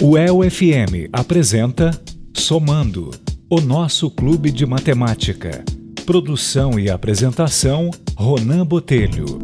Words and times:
O 0.00 0.16
EL-FM 0.16 1.10
apresenta 1.12 1.90
Somando, 2.32 3.10
o 3.50 3.60
nosso 3.60 4.08
clube 4.08 4.52
de 4.52 4.64
matemática. 4.64 5.64
Produção 6.06 6.78
e 6.78 6.88
apresentação, 6.88 7.90
Ronan 8.16 8.64
Botelho. 8.64 9.40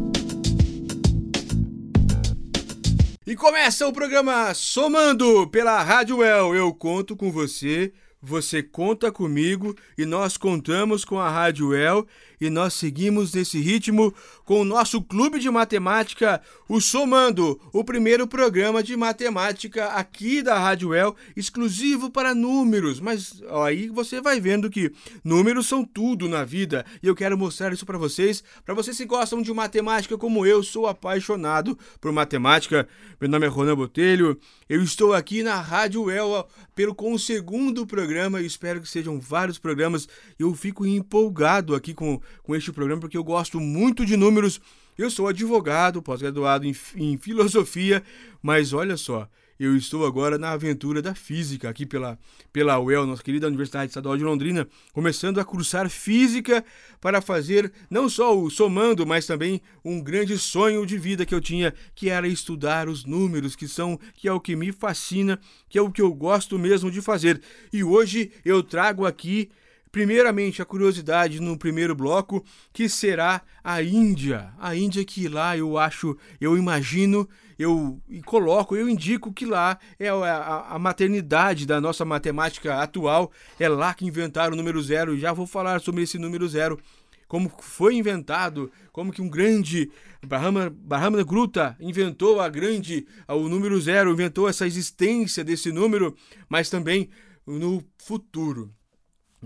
E 3.27 3.35
começa 3.35 3.85
o 3.85 3.91
programa 3.91 4.53
Somando 4.53 5.45
pela 5.47 5.83
Rádio 5.83 6.23
El. 6.23 6.55
Eu 6.55 6.73
conto 6.73 7.17
com 7.17 7.29
você 7.29 7.91
você 8.25 8.63
conta 8.63 9.11
comigo 9.11 9.75
e 9.95 10.03
nós 10.03 10.35
contamos 10.35 11.05
com 11.05 11.19
a 11.19 11.29
Rádio 11.29 11.75
El 11.75 12.07
e 12.41 12.49
nós 12.49 12.73
seguimos 12.73 13.33
nesse 13.33 13.59
ritmo 13.59 14.13
com 14.43 14.61
o 14.61 14.65
nosso 14.65 15.01
clube 15.01 15.39
de 15.39 15.49
matemática, 15.49 16.41
o 16.67 16.81
Somando, 16.81 17.59
o 17.71 17.83
primeiro 17.83 18.27
programa 18.27 18.81
de 18.81 18.97
matemática 18.97 19.87
aqui 19.87 20.41
da 20.41 20.57
Rádio 20.57 20.93
El, 20.93 21.15
exclusivo 21.35 22.09
para 22.09 22.35
números. 22.35 22.99
Mas 22.99 23.41
ó, 23.47 23.63
aí 23.63 23.89
você 23.89 24.19
vai 24.19 24.39
vendo 24.39 24.69
que 24.69 24.91
números 25.23 25.67
são 25.67 25.85
tudo 25.85 26.27
na 26.27 26.43
vida 26.43 26.83
e 27.03 27.07
eu 27.07 27.15
quero 27.15 27.37
mostrar 27.37 27.71
isso 27.73 27.85
para 27.85 27.97
vocês. 27.97 28.43
Para 28.65 28.73
vocês 28.73 28.97
que 28.97 29.05
gostam 29.05 29.41
de 29.41 29.53
matemática 29.53 30.17
como 30.17 30.45
eu, 30.45 30.63
sou 30.63 30.87
apaixonado 30.87 31.77
por 32.01 32.11
matemática. 32.11 32.87
Meu 33.21 33.29
nome 33.29 33.45
é 33.45 33.49
Ronan 33.49 33.75
Botelho, 33.75 34.37
eu 34.67 34.81
estou 34.81 35.13
aqui 35.13 35.43
na 35.43 35.59
Rádio 35.61 36.09
El 36.09 36.47
pelo 36.73 36.95
com 36.95 37.13
o 37.13 37.19
segundo 37.19 37.85
programa 37.85 38.05
programa 38.35 38.41
e 38.41 38.45
espero 38.45 38.81
que 38.81 38.89
sejam 38.89 39.19
vários 39.19 39.57
programas. 39.57 40.07
Eu 40.37 40.53
fico 40.53 40.85
empolgado 40.85 41.75
aqui 41.75 41.93
com, 41.93 42.21
com 42.43 42.55
este 42.55 42.71
programa 42.71 43.01
porque 43.01 43.17
eu 43.17 43.23
gosto 43.23 43.59
muito 43.59 44.05
de 44.05 44.17
números. 44.17 44.59
Eu 44.97 45.09
sou 45.09 45.27
advogado, 45.27 46.01
pós-graduado 46.01 46.65
em, 46.65 46.75
em 46.95 47.17
filosofia, 47.17 48.03
mas 48.41 48.73
olha 48.73 48.95
só, 48.95 49.27
eu 49.59 49.75
estou 49.75 50.05
agora 50.05 50.37
na 50.37 50.51
aventura 50.51 51.01
da 51.01 51.15
física, 51.15 51.69
aqui 51.69 51.85
pela, 51.85 52.19
pela 52.51 52.79
UEL, 52.79 53.05
nossa 53.05 53.23
querida 53.23 53.47
Universidade 53.47 53.87
Estadual 53.87 54.17
de 54.17 54.23
Londrina, 54.23 54.67
começando 54.91 55.39
a 55.39 55.45
cursar 55.45 55.89
física 55.89 56.63
para 56.99 57.21
fazer 57.21 57.71
não 57.89 58.09
só 58.09 58.37
o 58.37 58.49
somando, 58.49 59.05
mas 59.05 59.25
também 59.25 59.61
um 59.83 60.01
grande 60.01 60.37
sonho 60.37 60.85
de 60.85 60.97
vida 60.97 61.25
que 61.25 61.33
eu 61.33 61.39
tinha, 61.39 61.73
que 61.93 62.09
era 62.09 62.27
estudar 62.27 62.89
os 62.89 63.05
números, 63.05 63.55
que 63.55 63.67
são 63.67 63.99
que 64.13 64.27
é 64.27 64.33
o 64.33 64.39
que 64.39 64.55
me 64.55 64.71
fascina, 64.71 65.39
que 65.69 65.77
é 65.77 65.81
o 65.81 65.91
que 65.91 66.01
eu 66.01 66.13
gosto 66.13 66.59
mesmo 66.59 66.91
de 66.91 67.01
fazer. 67.01 67.41
E 67.71 67.83
hoje 67.83 68.31
eu 68.43 68.61
trago 68.61 69.05
aqui 69.05 69.49
Primeiramente, 69.95 70.61
a 70.61 70.65
curiosidade 70.65 71.39
no 71.39 71.57
primeiro 71.57 71.95
bloco, 71.95 72.43
que 72.73 72.89
será 72.89 73.41
a 73.63 73.81
Índia. 73.81 74.51
A 74.59 74.75
Índia 74.75 75.05
que 75.05 75.29
lá 75.29 75.57
eu 75.57 75.77
acho, 75.77 76.17
eu 76.41 76.57
imagino, 76.57 77.25
eu 77.57 77.97
coloco, 78.25 78.75
eu 78.75 78.89
indico 78.89 79.31
que 79.31 79.45
lá 79.45 79.79
é 79.97 80.09
a, 80.09 80.65
a, 80.71 80.77
maternidade 80.77 81.65
da 81.65 81.79
nossa 81.79 82.03
matemática 82.03 82.81
atual. 82.81 83.31
É 83.57 83.69
lá 83.69 83.93
que 83.93 84.05
inventaram 84.05 84.51
o 84.51 84.57
número 84.57 84.83
zero. 84.83 85.17
Já 85.17 85.31
vou 85.31 85.47
falar 85.47 85.79
sobre 85.79 86.03
esse 86.03 86.19
número 86.19 86.45
zero 86.45 86.77
como 87.25 87.49
foi 87.61 87.95
inventado, 87.95 88.69
como 88.91 89.13
que 89.13 89.21
um 89.21 89.29
grande 89.29 89.89
Brahma, 90.21 91.23
Gruta 91.25 91.73
inventou 91.79 92.41
a 92.41 92.49
grande, 92.49 93.07
o 93.29 93.47
número 93.47 93.79
zero, 93.79 94.11
inventou 94.11 94.49
essa 94.49 94.67
existência 94.67 95.41
desse 95.41 95.71
número, 95.71 96.13
mas 96.49 96.69
também 96.69 97.09
no 97.47 97.81
futuro. 97.97 98.75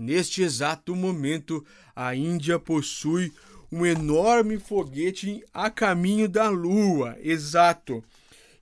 Neste 0.00 0.40
exato 0.42 0.96
momento, 0.96 1.62
a 1.94 2.14
Índia 2.14 2.58
possui 2.58 3.30
um 3.70 3.84
enorme 3.84 4.58
foguete 4.58 5.44
a 5.52 5.68
caminho 5.68 6.26
da 6.26 6.48
Lua. 6.48 7.18
Exato. 7.20 8.02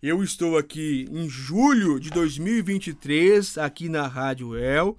Eu 0.02 0.24
estou 0.24 0.58
aqui 0.58 1.06
em 1.12 1.28
julho 1.28 2.00
de 2.00 2.10
2023, 2.10 3.56
aqui 3.56 3.88
na 3.88 4.08
Rádio 4.08 4.56
El. 4.56 4.98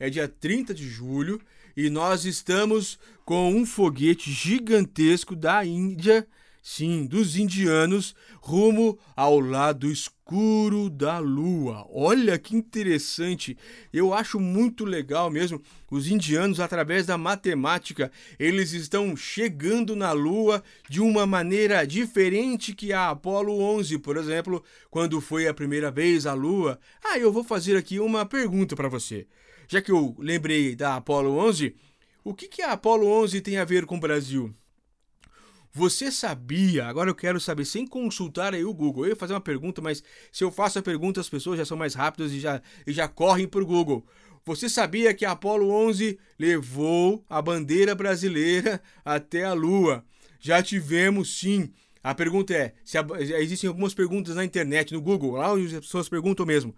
É 0.00 0.08
dia 0.08 0.26
30 0.26 0.72
de 0.72 0.88
julho 0.88 1.38
e 1.76 1.90
nós 1.90 2.24
estamos 2.24 2.98
com 3.22 3.54
um 3.54 3.66
foguete 3.66 4.32
gigantesco 4.32 5.36
da 5.36 5.66
Índia 5.66 6.26
sim, 6.66 7.04
dos 7.04 7.36
indianos, 7.36 8.14
rumo 8.40 8.98
ao 9.14 9.38
lado 9.38 9.86
escuro 9.86 10.88
da 10.88 11.18
lua. 11.18 11.86
Olha 11.90 12.38
que 12.38 12.56
interessante! 12.56 13.54
Eu 13.92 14.14
acho 14.14 14.40
muito 14.40 14.86
legal 14.86 15.30
mesmo. 15.30 15.60
Os 15.90 16.08
indianos, 16.08 16.60
através 16.60 17.04
da 17.04 17.18
matemática, 17.18 18.10
eles 18.38 18.72
estão 18.72 19.14
chegando 19.14 19.94
na 19.94 20.12
lua 20.12 20.64
de 20.88 21.02
uma 21.02 21.26
maneira 21.26 21.86
diferente 21.86 22.74
que 22.74 22.94
a 22.94 23.10
Apolo 23.10 23.60
11, 23.60 23.98
por 23.98 24.16
exemplo, 24.16 24.64
quando 24.90 25.20
foi 25.20 25.46
a 25.46 25.52
primeira 25.52 25.90
vez 25.90 26.24
à 26.24 26.32
lua. 26.32 26.80
Ah, 27.04 27.18
eu 27.18 27.30
vou 27.30 27.44
fazer 27.44 27.76
aqui 27.76 28.00
uma 28.00 28.24
pergunta 28.24 28.74
para 28.74 28.88
você. 28.88 29.26
Já 29.68 29.82
que 29.82 29.92
eu 29.92 30.16
lembrei 30.18 30.74
da 30.74 30.96
Apolo 30.96 31.36
11, 31.36 31.74
o 32.24 32.32
que, 32.32 32.48
que 32.48 32.62
a 32.62 32.72
Apolo 32.72 33.06
11 33.06 33.42
tem 33.42 33.58
a 33.58 33.66
ver 33.66 33.84
com 33.84 33.96
o 33.96 34.00
Brasil? 34.00 34.54
Você 35.76 36.08
sabia? 36.12 36.86
Agora 36.86 37.10
eu 37.10 37.14
quero 37.16 37.40
saber, 37.40 37.64
sem 37.64 37.84
consultar 37.84 38.54
aí 38.54 38.64
o 38.64 38.72
Google. 38.72 39.06
Eu 39.06 39.10
ia 39.10 39.16
fazer 39.16 39.32
uma 39.32 39.40
pergunta, 39.40 39.82
mas 39.82 40.04
se 40.30 40.44
eu 40.44 40.50
faço 40.52 40.78
a 40.78 40.82
pergunta, 40.82 41.20
as 41.20 41.28
pessoas 41.28 41.58
já 41.58 41.64
são 41.64 41.76
mais 41.76 41.94
rápidas 41.94 42.30
e 42.30 42.38
já, 42.38 42.62
e 42.86 42.92
já 42.92 43.08
correm 43.08 43.48
para 43.48 43.60
o 43.60 43.66
Google. 43.66 44.06
Você 44.44 44.68
sabia 44.68 45.12
que 45.12 45.24
a 45.24 45.32
Apollo 45.32 45.68
11 45.68 46.16
levou 46.38 47.24
a 47.28 47.42
bandeira 47.42 47.92
brasileira 47.92 48.80
até 49.04 49.42
a 49.44 49.52
Lua? 49.52 50.04
Já 50.38 50.62
tivemos, 50.62 51.40
sim. 51.40 51.72
A 52.04 52.14
pergunta 52.14 52.54
é: 52.54 52.74
se 52.84 52.96
a, 52.96 53.04
existem 53.40 53.66
algumas 53.66 53.94
perguntas 53.94 54.36
na 54.36 54.44
internet, 54.44 54.94
no 54.94 55.02
Google, 55.02 55.32
lá 55.32 55.52
onde 55.52 55.74
as 55.74 55.84
pessoas 55.84 56.08
perguntam 56.08 56.46
mesmo. 56.46 56.72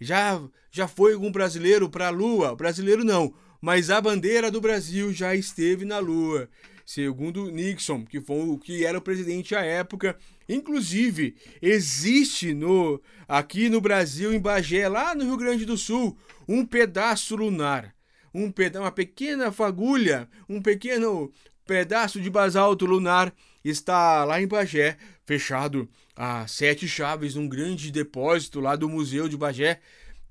Já, 0.00 0.42
já 0.72 0.88
foi 0.88 1.12
algum 1.12 1.30
brasileiro 1.30 1.88
para 1.88 2.08
a 2.08 2.10
Lua? 2.10 2.56
Brasileiro 2.56 3.04
não, 3.04 3.32
mas 3.60 3.90
a 3.90 4.00
bandeira 4.00 4.50
do 4.50 4.60
Brasil 4.60 5.12
já 5.12 5.36
esteve 5.36 5.84
na 5.84 6.00
Lua 6.00 6.48
segundo 6.92 7.52
Nixon, 7.52 8.04
que 8.04 8.20
foi 8.20 8.48
o 8.48 8.58
que 8.58 8.84
era 8.84 8.98
o 8.98 9.00
presidente 9.00 9.54
à 9.54 9.60
época. 9.60 10.16
Inclusive, 10.48 11.36
existe 11.62 12.52
no 12.52 13.00
aqui 13.28 13.68
no 13.68 13.80
Brasil, 13.80 14.34
em 14.34 14.40
Bagé, 14.40 14.88
lá 14.88 15.14
no 15.14 15.24
Rio 15.24 15.36
Grande 15.36 15.64
do 15.64 15.78
Sul, 15.78 16.18
um 16.48 16.66
pedaço 16.66 17.36
lunar, 17.36 17.94
um 18.34 18.50
peda 18.50 18.80
uma 18.80 18.90
pequena 18.90 19.52
fagulha, 19.52 20.28
um 20.48 20.60
pequeno 20.60 21.32
pedaço 21.64 22.20
de 22.20 22.28
basalto 22.28 22.86
lunar 22.86 23.32
está 23.64 24.24
lá 24.24 24.42
em 24.42 24.48
Bagé, 24.48 24.96
fechado 25.24 25.88
a 26.16 26.44
sete 26.48 26.88
chaves, 26.88 27.36
um 27.36 27.48
grande 27.48 27.92
depósito 27.92 28.58
lá 28.58 28.74
do 28.74 28.88
Museu 28.88 29.28
de 29.28 29.36
Bagé. 29.36 29.80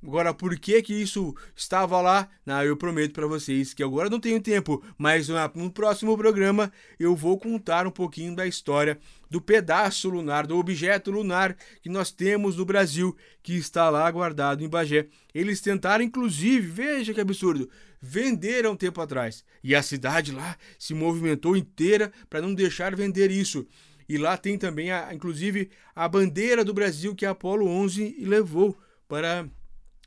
Agora, 0.01 0.33
por 0.33 0.57
que 0.57 0.81
que 0.81 0.93
isso 0.93 1.35
estava 1.53 1.99
lá? 1.99 2.29
Não, 2.45 2.63
eu 2.63 2.77
prometo 2.77 3.11
para 3.11 3.27
vocês 3.27 3.73
que 3.73 3.83
agora 3.83 4.09
não 4.09 4.19
tenho 4.19 4.41
tempo, 4.41 4.81
mas 4.97 5.27
no 5.27 5.69
próximo 5.69 6.17
programa 6.17 6.71
eu 6.97 7.13
vou 7.15 7.37
contar 7.37 7.85
um 7.85 7.91
pouquinho 7.91 8.33
da 8.33 8.47
história 8.47 8.97
do 9.29 9.41
pedaço 9.41 10.09
lunar, 10.09 10.47
do 10.47 10.57
objeto 10.57 11.11
lunar 11.11 11.55
que 11.81 11.89
nós 11.89 12.11
temos 12.11 12.55
no 12.55 12.65
Brasil, 12.65 13.15
que 13.43 13.55
está 13.55 13.89
lá 13.89 14.09
guardado 14.09 14.63
em 14.63 14.69
Bagé. 14.69 15.07
Eles 15.35 15.59
tentaram, 15.59 16.03
inclusive, 16.03 16.65
veja 16.65 17.13
que 17.13 17.21
absurdo, 17.21 17.69
vender 18.01 18.65
há 18.65 18.71
um 18.71 18.77
tempo 18.77 19.01
atrás. 19.01 19.43
E 19.61 19.75
a 19.75 19.83
cidade 19.83 20.31
lá 20.31 20.57
se 20.79 20.93
movimentou 20.93 21.57
inteira 21.57 22.11
para 22.29 22.41
não 22.41 22.53
deixar 22.53 22.95
vender 22.95 23.29
isso. 23.29 23.67
E 24.07 24.17
lá 24.17 24.38
tem 24.38 24.57
também, 24.57 24.91
a, 24.91 25.13
inclusive, 25.13 25.69
a 25.93 26.07
bandeira 26.07 26.63
do 26.63 26.73
Brasil 26.73 27.13
que 27.13 27.25
a 27.25 27.31
Apolo 27.31 27.67
11 27.67 28.15
levou 28.21 28.75
para 29.07 29.47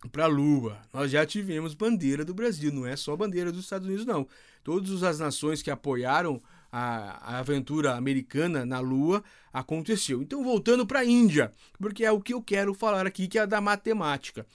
para 0.09 0.25
a 0.25 0.29
Lua. 0.29 0.79
Nós 0.93 1.11
já 1.11 1.25
tivemos 1.25 1.75
bandeira 1.75 2.25
do 2.25 2.35
Brasil, 2.35 2.73
não 2.73 2.87
é 2.87 2.97
só 2.97 3.17
bandeira 3.17 3.53
dos 3.53 3.65
Estados 3.65 3.87
Unidos, 3.87 4.07
não. 4.07 4.27
Todas 4.65 5.03
as 5.03 5.19
nações 5.19 5.63
que 5.63 5.71
apoiaram 5.71 6.43
a, 6.71 7.35
a 7.35 7.39
aventura 7.39 7.95
americana 7.95 8.65
na 8.65 8.81
Lua 8.81 9.23
aconteceu. 9.53 10.23
Então, 10.23 10.43
voltando 10.43 10.87
para 10.87 11.01
a 11.01 11.05
Índia, 11.05 11.53
porque 11.79 12.05
é 12.05 12.11
o 12.11 12.21
que 12.21 12.33
eu 12.33 12.43
quero 12.43 12.73
falar 12.73 13.07
aqui, 13.07 13.29
que 13.29 13.39
é 13.39 13.47
da 13.47 13.61
matemática. 13.61 14.47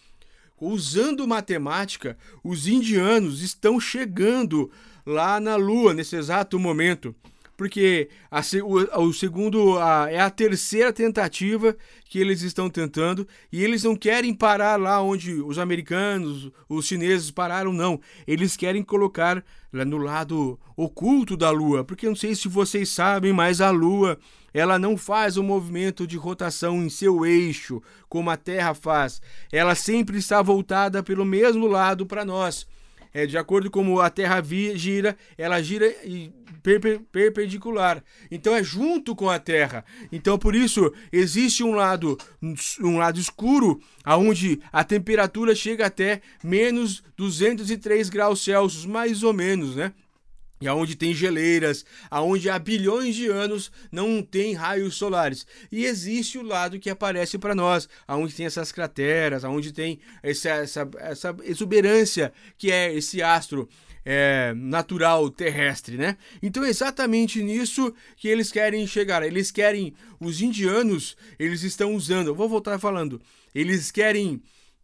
Usando 0.60 1.28
matemática, 1.28 2.18
os 2.44 2.68
indianos 2.68 3.42
estão 3.42 3.80
chegando 3.80 4.72
lá 5.06 5.40
na 5.40 5.56
Lua 5.56 5.94
nesse 5.94 6.16
exato 6.16 6.58
momento 6.58 7.16
porque 7.58 8.08
a, 8.30 8.42
o, 8.64 9.08
o, 9.08 9.14
segundo 9.14 9.80
a, 9.80 10.10
é 10.12 10.20
a 10.20 10.30
terceira 10.30 10.94
tentativa 10.94 11.76
que 12.06 12.20
eles 12.20 12.44
estão 12.44 12.70
tentando 12.70 13.28
e 13.52 13.64
eles 13.64 13.84
não 13.84 13.96
querem 13.96 14.34
parar 14.34 14.80
lá 14.80 15.02
onde 15.02 15.34
os 15.34 15.58
americanos, 15.58 16.52
os 16.70 16.86
chineses 16.86 17.32
pararam, 17.32 17.74
não. 17.74 18.00
Eles 18.28 18.56
querem 18.56 18.84
colocar 18.84 19.44
no 19.74 19.98
lado 19.98 20.58
oculto 20.76 21.36
da 21.36 21.50
Lua, 21.50 21.84
porque 21.84 22.08
não 22.08 22.16
sei 22.16 22.36
se 22.36 22.48
vocês 22.48 22.90
sabem, 22.90 23.34
mas 23.34 23.60
a 23.60 23.72
Lua 23.72 24.18
ela 24.54 24.80
não 24.80 24.96
faz 24.96 25.36
o 25.36 25.42
um 25.42 25.46
movimento 25.46 26.08
de 26.08 26.16
rotação 26.16 26.84
em 26.84 26.90
seu 26.90 27.26
eixo 27.26 27.82
como 28.08 28.30
a 28.30 28.38
Terra 28.38 28.74
faz. 28.74 29.20
Ela 29.52 29.76
sempre 29.76 30.18
está 30.18 30.42
voltada 30.42 31.02
pelo 31.04 31.26
mesmo 31.26 31.68
lado 31.68 32.06
para 32.06 32.24
nós 32.24 32.68
é, 33.18 33.26
de 33.26 33.36
acordo 33.36 33.72
com 33.72 34.00
a 34.00 34.12
Terra 34.12 34.44
gira, 34.76 35.18
ela 35.40 35.60
gira 35.60 35.92
perpendicular. 37.12 38.04
Então 38.30 38.56
é 38.56 38.64
junto 38.64 39.16
com 39.16 39.28
a 39.28 39.40
Terra. 39.40 39.84
Então 40.12 40.38
por 40.38 40.54
isso 40.54 40.94
existe 41.12 41.64
um 41.64 41.74
lado 41.74 42.16
um 42.80 43.00
lado 43.00 43.20
escuro 43.20 43.82
aonde 44.04 44.62
a 44.72 44.84
temperatura 44.84 45.56
chega 45.56 45.88
até 45.88 46.22
menos 46.44 47.04
203 47.18 48.08
graus 48.08 48.44
Celsius, 48.44 48.86
mais 48.86 49.24
ou 49.24 49.34
menos, 49.34 49.76
né? 49.76 49.94
E 50.60 50.68
aonde 50.68 50.96
tem 50.96 51.14
geleiras, 51.14 51.86
aonde 52.10 52.50
há 52.50 52.58
bilhões 52.58 53.16
de 53.16 53.28
anos 53.28 53.72
não 53.92 54.22
tem 54.22 54.54
raios 54.54 54.96
solares. 54.96 55.46
E 55.72 55.86
existe 55.86 56.38
o 56.38 56.44
lado 56.44 56.80
que 56.80 56.90
aparece 56.90 57.38
para 57.38 57.56
nós, 57.56 57.88
aonde 58.08 58.34
tem 58.34 58.46
essas 58.46 58.72
crateras, 58.72 59.44
aonde 59.44 59.72
tem 59.72 60.00
essa, 60.24 60.50
essa, 60.50 60.90
essa 60.98 61.36
exuberância 61.44 62.34
que 62.58 62.72
é 62.72 62.94
esse 62.94 63.22
astro 63.22 63.70
é, 64.10 64.54
natural 64.56 65.30
terrestre, 65.30 65.98
né? 65.98 66.18
Então 66.42 66.64
é 66.64 66.70
exatamente 66.70 67.44
nisso 67.44 67.94
que 68.16 68.30
eles 68.30 68.52
querem 68.52 68.88
chegar. 68.88 69.22
Eles 69.22 69.52
querem, 69.52 69.94
os 70.18 70.42
indianos, 70.42 71.18
eles 71.38 71.62
estão 71.64 71.94
usando, 71.94 72.28
eu 72.28 72.36
vou 72.36 72.48
voltar 72.48 72.80
falando, 72.80 73.22
eles 73.54 73.92
querem 73.92 74.42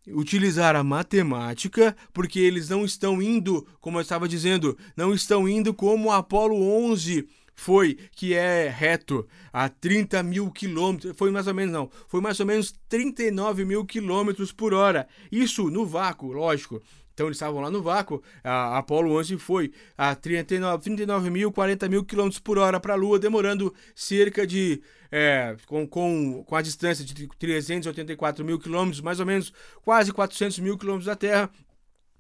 utilizar 0.08 0.76
a 0.76 0.84
matemática, 0.84 1.96
porque 2.14 2.40
eles 2.40 2.70
não 2.70 2.84
estão 2.84 3.22
indo, 3.22 3.66
como 3.80 3.98
eu 3.98 4.02
estava 4.02 4.28
dizendo, 4.28 4.78
não 4.96 5.14
estão 5.14 5.48
indo 5.48 5.74
como 5.74 6.12
Apolo 6.12 6.62
11 6.92 7.28
foi, 7.56 7.98
que 8.16 8.34
é 8.34 8.68
reto, 8.68 9.28
a 9.52 9.70
30 9.70 10.24
mil 10.24 10.50
quilômetros, 10.52 11.16
foi 11.16 11.30
mais 11.32 11.48
ou 11.48 11.54
menos 11.54 11.72
não, 11.72 11.90
foi 12.08 12.20
mais 12.20 12.40
ou 12.40 12.46
menos 12.46 12.74
39 12.90 13.64
mil 13.64 13.86
quilômetros 13.86 14.52
por 14.52 14.74
hora, 14.74 15.08
isso 15.32 15.70
no 15.70 15.86
vácuo, 15.86 16.34
lógico, 16.34 16.82
então 17.14 17.28
eles 17.28 17.38
estavam 17.38 17.62
lá 17.62 17.70
no 17.70 17.82
vácuo. 17.82 18.24
A 18.44 18.80
Apollo 18.80 19.16
11 19.20 19.38
foi 19.38 19.72
a 19.98 20.16
39, 20.16 20.84
39 20.84 21.30
mil, 21.30 21.52
40 21.52 21.88
mil 21.88 22.04
quilômetros 22.04 22.40
por 22.40 22.58
hora 22.58 22.80
para 22.80 22.94
a 22.94 22.98
Lua, 22.98 23.20
demorando 23.20 23.74
cerca 23.96 24.48
de. 24.48 24.82
É, 25.15 25.56
com, 25.68 25.88
com, 25.88 26.44
com 26.44 26.56
a 26.56 26.62
distância 26.63 27.06
de 27.06 27.27
384 27.38 28.44
mil 28.44 28.57
quilômetros, 28.57 29.00
mais 29.00 29.19
ou 29.19 29.27
menos 29.27 29.54
quase 29.83 30.12
400 30.12 30.57
mil 30.57 30.75
quilômetros 30.75 31.06
da 31.06 31.15
Terra, 31.15 31.51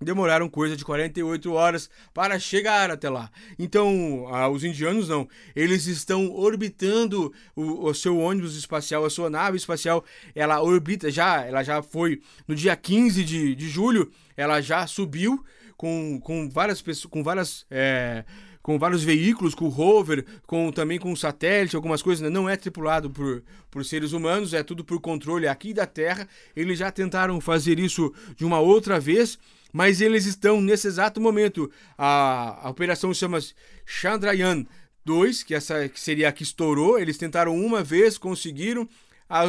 demoraram 0.03 0.49
coisa 0.49 0.75
de 0.75 0.85
48 0.85 1.51
horas 1.53 1.89
para 2.13 2.37
chegar 2.37 2.91
até 2.91 3.09
lá. 3.09 3.31
Então, 3.57 4.27
ah, 4.29 4.47
os 4.49 4.63
indianos 4.63 5.09
não, 5.09 5.27
eles 5.55 5.87
estão 5.87 6.31
orbitando 6.31 7.33
o, 7.55 7.87
o, 7.87 7.93
seu 7.93 8.17
ônibus 8.19 8.55
espacial, 8.55 9.05
a 9.05 9.09
sua 9.09 9.29
nave 9.29 9.57
espacial, 9.57 10.03
ela 10.35 10.61
orbita 10.61 11.09
já, 11.09 11.43
ela 11.45 11.63
já 11.63 11.81
foi 11.81 12.21
no 12.47 12.53
dia 12.53 12.75
15 12.75 13.23
de, 13.23 13.55
de 13.55 13.69
julho, 13.69 14.11
ela 14.35 14.61
já 14.61 14.85
subiu 14.85 15.43
com, 15.77 16.19
com 16.21 16.49
várias 16.49 16.81
pessoas, 16.81 17.11
com 17.11 17.23
várias 17.23 17.65
é, 17.71 18.23
com 18.63 18.79
vários 18.79 19.03
veículos, 19.03 19.53
com 19.53 19.67
rover, 19.67 20.25
com 20.47 20.71
também 20.71 20.97
com 20.97 21.13
satélite, 21.17 21.75
algumas 21.75 22.01
coisas, 22.01 22.23
né? 22.23 22.29
não 22.29 22.49
é 22.49 22.55
tripulado 22.55 23.09
por, 23.09 23.43
por 23.69 23.83
seres 23.83 24.13
humanos, 24.13 24.53
é 24.53 24.63
tudo 24.63 24.85
por 24.85 25.01
controle 25.01 25.49
aqui 25.49 25.73
da 25.73 25.85
Terra. 25.85 26.27
Eles 26.55 26.79
já 26.79 26.89
tentaram 26.89 27.41
fazer 27.41 27.77
isso 27.77 28.13
de 28.37 28.45
uma 28.45 28.59
outra 28.59 29.01
vez, 29.01 29.37
mas 29.73 29.99
eles 29.99 30.25
estão 30.25 30.61
nesse 30.61 30.87
exato 30.87 31.19
momento. 31.19 31.69
A, 31.97 32.65
a 32.65 32.69
operação 32.69 33.13
chama 33.13 33.37
Chandrayaan 33.85 34.65
2, 35.03 35.43
que 35.43 35.53
essa 35.53 35.89
que 35.89 35.99
seria 35.99 36.29
a 36.29 36.31
que 36.31 36.43
estourou. 36.43 36.97
Eles 36.97 37.17
tentaram 37.17 37.53
uma 37.53 37.83
vez, 37.83 38.17
conseguiram. 38.17 38.87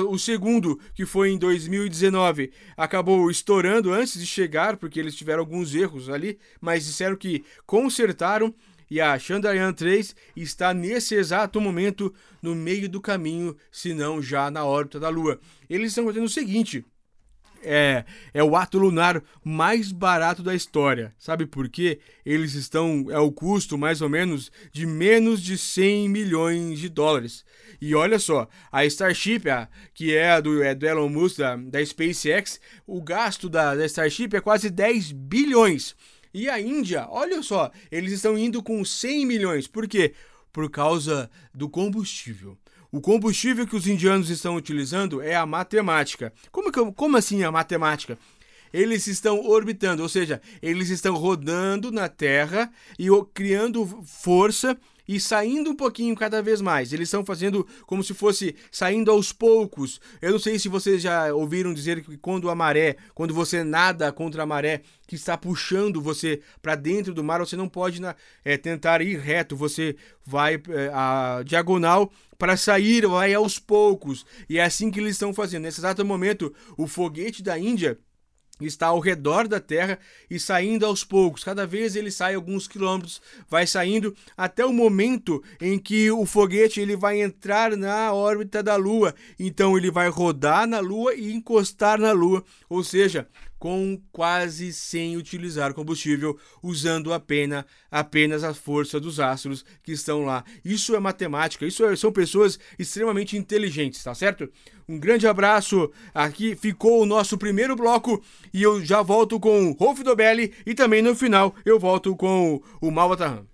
o 0.08 0.18
segundo, 0.18 0.80
que 0.92 1.06
foi 1.06 1.30
em 1.30 1.38
2019, 1.38 2.50
acabou 2.76 3.30
estourando 3.30 3.92
antes 3.92 4.18
de 4.18 4.26
chegar, 4.26 4.76
porque 4.76 4.98
eles 4.98 5.14
tiveram 5.14 5.38
alguns 5.38 5.72
erros 5.72 6.08
ali, 6.08 6.36
mas 6.60 6.84
disseram 6.84 7.14
que 7.14 7.44
consertaram 7.64 8.52
e 8.94 9.00
a 9.00 9.18
Chandrayaan 9.18 9.72
3 9.72 10.14
está 10.36 10.72
nesse 10.72 11.16
exato 11.16 11.60
momento 11.60 12.14
no 12.40 12.54
meio 12.54 12.88
do 12.88 13.00
caminho, 13.00 13.56
se 13.68 13.92
não 13.92 14.22
já 14.22 14.52
na 14.52 14.64
órbita 14.64 15.00
da 15.00 15.08
Lua. 15.08 15.40
Eles 15.68 15.88
estão 15.88 16.04
fazendo 16.04 16.26
o 16.26 16.28
seguinte: 16.28 16.84
é, 17.60 18.04
é 18.32 18.44
o 18.44 18.54
ato 18.54 18.78
lunar 18.78 19.20
mais 19.42 19.90
barato 19.90 20.44
da 20.44 20.54
história. 20.54 21.12
Sabe 21.18 21.44
por 21.44 21.68
quê? 21.68 21.98
Eles 22.24 22.54
estão. 22.54 23.06
É 23.10 23.18
o 23.18 23.32
custo 23.32 23.76
mais 23.76 24.00
ou 24.00 24.08
menos 24.08 24.52
de 24.70 24.86
menos 24.86 25.42
de 25.42 25.58
100 25.58 26.08
milhões 26.08 26.78
de 26.78 26.88
dólares. 26.88 27.44
E 27.80 27.96
olha 27.96 28.20
só, 28.20 28.46
a 28.70 28.84
Starship, 28.84 29.50
a, 29.50 29.68
que 29.92 30.14
é 30.14 30.40
do, 30.40 30.62
é 30.62 30.72
do 30.72 30.86
Elon 30.86 31.08
Musk, 31.08 31.38
da, 31.38 31.56
da 31.56 31.84
SpaceX, 31.84 32.60
o 32.86 33.02
gasto 33.02 33.48
da, 33.48 33.74
da 33.74 33.86
Starship 33.86 34.36
é 34.36 34.40
quase 34.40 34.70
10 34.70 35.10
bilhões. 35.10 35.96
E 36.34 36.50
a 36.50 36.60
Índia, 36.60 37.06
olha 37.08 37.40
só, 37.44 37.70
eles 37.92 38.10
estão 38.12 38.36
indo 38.36 38.60
com 38.60 38.84
100 38.84 39.24
milhões. 39.24 39.68
Por 39.68 39.86
quê? 39.86 40.14
Por 40.52 40.68
causa 40.68 41.30
do 41.54 41.68
combustível. 41.68 42.58
O 42.90 43.00
combustível 43.00 43.64
que 43.66 43.76
os 43.76 43.86
indianos 43.86 44.30
estão 44.30 44.56
utilizando 44.56 45.22
é 45.22 45.36
a 45.36 45.46
matemática. 45.46 46.32
Como, 46.50 46.72
que, 46.72 46.92
como 46.92 47.16
assim 47.16 47.44
a 47.44 47.52
matemática? 47.52 48.18
Eles 48.72 49.06
estão 49.06 49.46
orbitando, 49.46 50.02
ou 50.02 50.08
seja, 50.08 50.42
eles 50.60 50.90
estão 50.90 51.14
rodando 51.14 51.92
na 51.92 52.08
Terra 52.08 52.68
e 52.98 53.06
criando 53.32 53.86
força 54.04 54.76
e 55.06 55.20
saindo 55.20 55.70
um 55.70 55.76
pouquinho 55.76 56.14
cada 56.14 56.42
vez 56.42 56.60
mais. 56.60 56.92
Eles 56.92 57.08
estão 57.08 57.24
fazendo 57.24 57.66
como 57.86 58.02
se 58.02 58.14
fosse 58.14 58.54
saindo 58.70 59.10
aos 59.10 59.32
poucos. 59.32 60.00
Eu 60.20 60.32
não 60.32 60.38
sei 60.38 60.58
se 60.58 60.68
vocês 60.68 61.02
já 61.02 61.32
ouviram 61.34 61.74
dizer 61.74 62.02
que 62.02 62.16
quando 62.16 62.50
a 62.50 62.54
maré, 62.54 62.96
quando 63.14 63.34
você 63.34 63.62
nada 63.62 64.12
contra 64.12 64.42
a 64.42 64.46
maré 64.46 64.82
que 65.06 65.14
está 65.14 65.36
puxando 65.36 66.00
você 66.00 66.40
para 66.62 66.74
dentro 66.74 67.12
do 67.12 67.22
mar, 67.22 67.40
você 67.40 67.56
não 67.56 67.68
pode 67.68 68.00
é, 68.44 68.56
tentar 68.56 69.02
ir 69.02 69.18
reto, 69.18 69.56
você 69.56 69.96
vai 70.24 70.54
é, 70.54 70.90
a 70.92 71.42
diagonal 71.44 72.10
para 72.38 72.56
sair, 72.56 73.06
vai 73.06 73.34
aos 73.34 73.58
poucos. 73.58 74.24
E 74.48 74.58
é 74.58 74.64
assim 74.64 74.90
que 74.90 74.98
eles 74.98 75.12
estão 75.12 75.32
fazendo. 75.32 75.62
Nesse 75.62 75.80
exato 75.80 76.04
momento, 76.04 76.52
o 76.76 76.86
foguete 76.86 77.42
da 77.42 77.58
Índia 77.58 77.98
está 78.60 78.88
ao 78.88 79.00
redor 79.00 79.48
da 79.48 79.58
Terra 79.58 79.98
e 80.30 80.38
saindo 80.38 80.86
aos 80.86 81.02
poucos. 81.02 81.42
Cada 81.42 81.66
vez 81.66 81.96
ele 81.96 82.10
sai 82.10 82.34
alguns 82.34 82.68
quilômetros, 82.68 83.20
vai 83.48 83.66
saindo 83.66 84.14
até 84.36 84.64
o 84.64 84.72
momento 84.72 85.42
em 85.60 85.78
que 85.78 86.10
o 86.10 86.24
foguete 86.24 86.80
ele 86.80 86.96
vai 86.96 87.20
entrar 87.20 87.76
na 87.76 88.12
órbita 88.12 88.62
da 88.62 88.76
Lua. 88.76 89.14
Então 89.38 89.76
ele 89.76 89.90
vai 89.90 90.08
rodar 90.08 90.66
na 90.66 90.80
Lua 90.80 91.14
e 91.14 91.32
encostar 91.32 91.98
na 91.98 92.12
Lua, 92.12 92.44
ou 92.68 92.84
seja, 92.84 93.28
com 93.64 93.98
quase 94.12 94.74
sem 94.74 95.16
utilizar 95.16 95.72
combustível, 95.72 96.38
usando 96.62 97.14
apenas, 97.14 97.64
apenas 97.90 98.44
a 98.44 98.52
força 98.52 99.00
dos 99.00 99.18
astros 99.18 99.64
que 99.82 99.92
estão 99.92 100.22
lá. 100.22 100.44
Isso 100.62 100.94
é 100.94 101.00
matemática, 101.00 101.64
isso 101.64 101.82
é, 101.82 101.96
são 101.96 102.12
pessoas 102.12 102.58
extremamente 102.78 103.38
inteligentes, 103.38 104.04
tá 104.04 104.14
certo? 104.14 104.52
Um 104.86 104.98
grande 104.98 105.26
abraço. 105.26 105.90
Aqui 106.12 106.54
ficou 106.54 107.00
o 107.00 107.06
nosso 107.06 107.38
primeiro 107.38 107.74
bloco 107.74 108.22
e 108.52 108.62
eu 108.62 108.84
já 108.84 109.00
volto 109.00 109.40
com 109.40 109.70
o 109.70 109.72
Rolf 109.72 110.00
Dobelli 110.00 110.52
e 110.66 110.74
também 110.74 111.00
no 111.00 111.16
final 111.16 111.54
eu 111.64 111.80
volto 111.80 112.14
com 112.14 112.60
o 112.82 112.90
Malvatarram. 112.90 113.53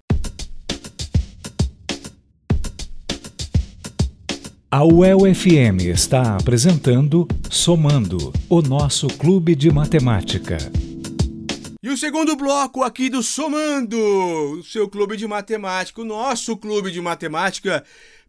A 4.73 4.85
UEL-FM 4.85 5.91
está 5.93 6.37
apresentando 6.37 7.27
Somando, 7.51 8.33
o 8.49 8.63
nosso 8.63 9.09
clube 9.09 9.57
de 9.57 9.69
matemática. 9.69 10.59
E 11.83 11.89
o 11.89 11.97
segundo 11.97 12.37
bloco 12.37 12.85
aqui 12.85 13.11
do 13.11 13.21
Somando, 13.21 13.99
o 13.99 14.63
seu 14.63 14.89
clube 14.89 15.17
de 15.17 15.27
matemática, 15.27 16.01
o 16.01 16.05
nosso 16.05 16.57
clube 16.57 16.93
de 16.93 17.01
matemática 17.01 17.83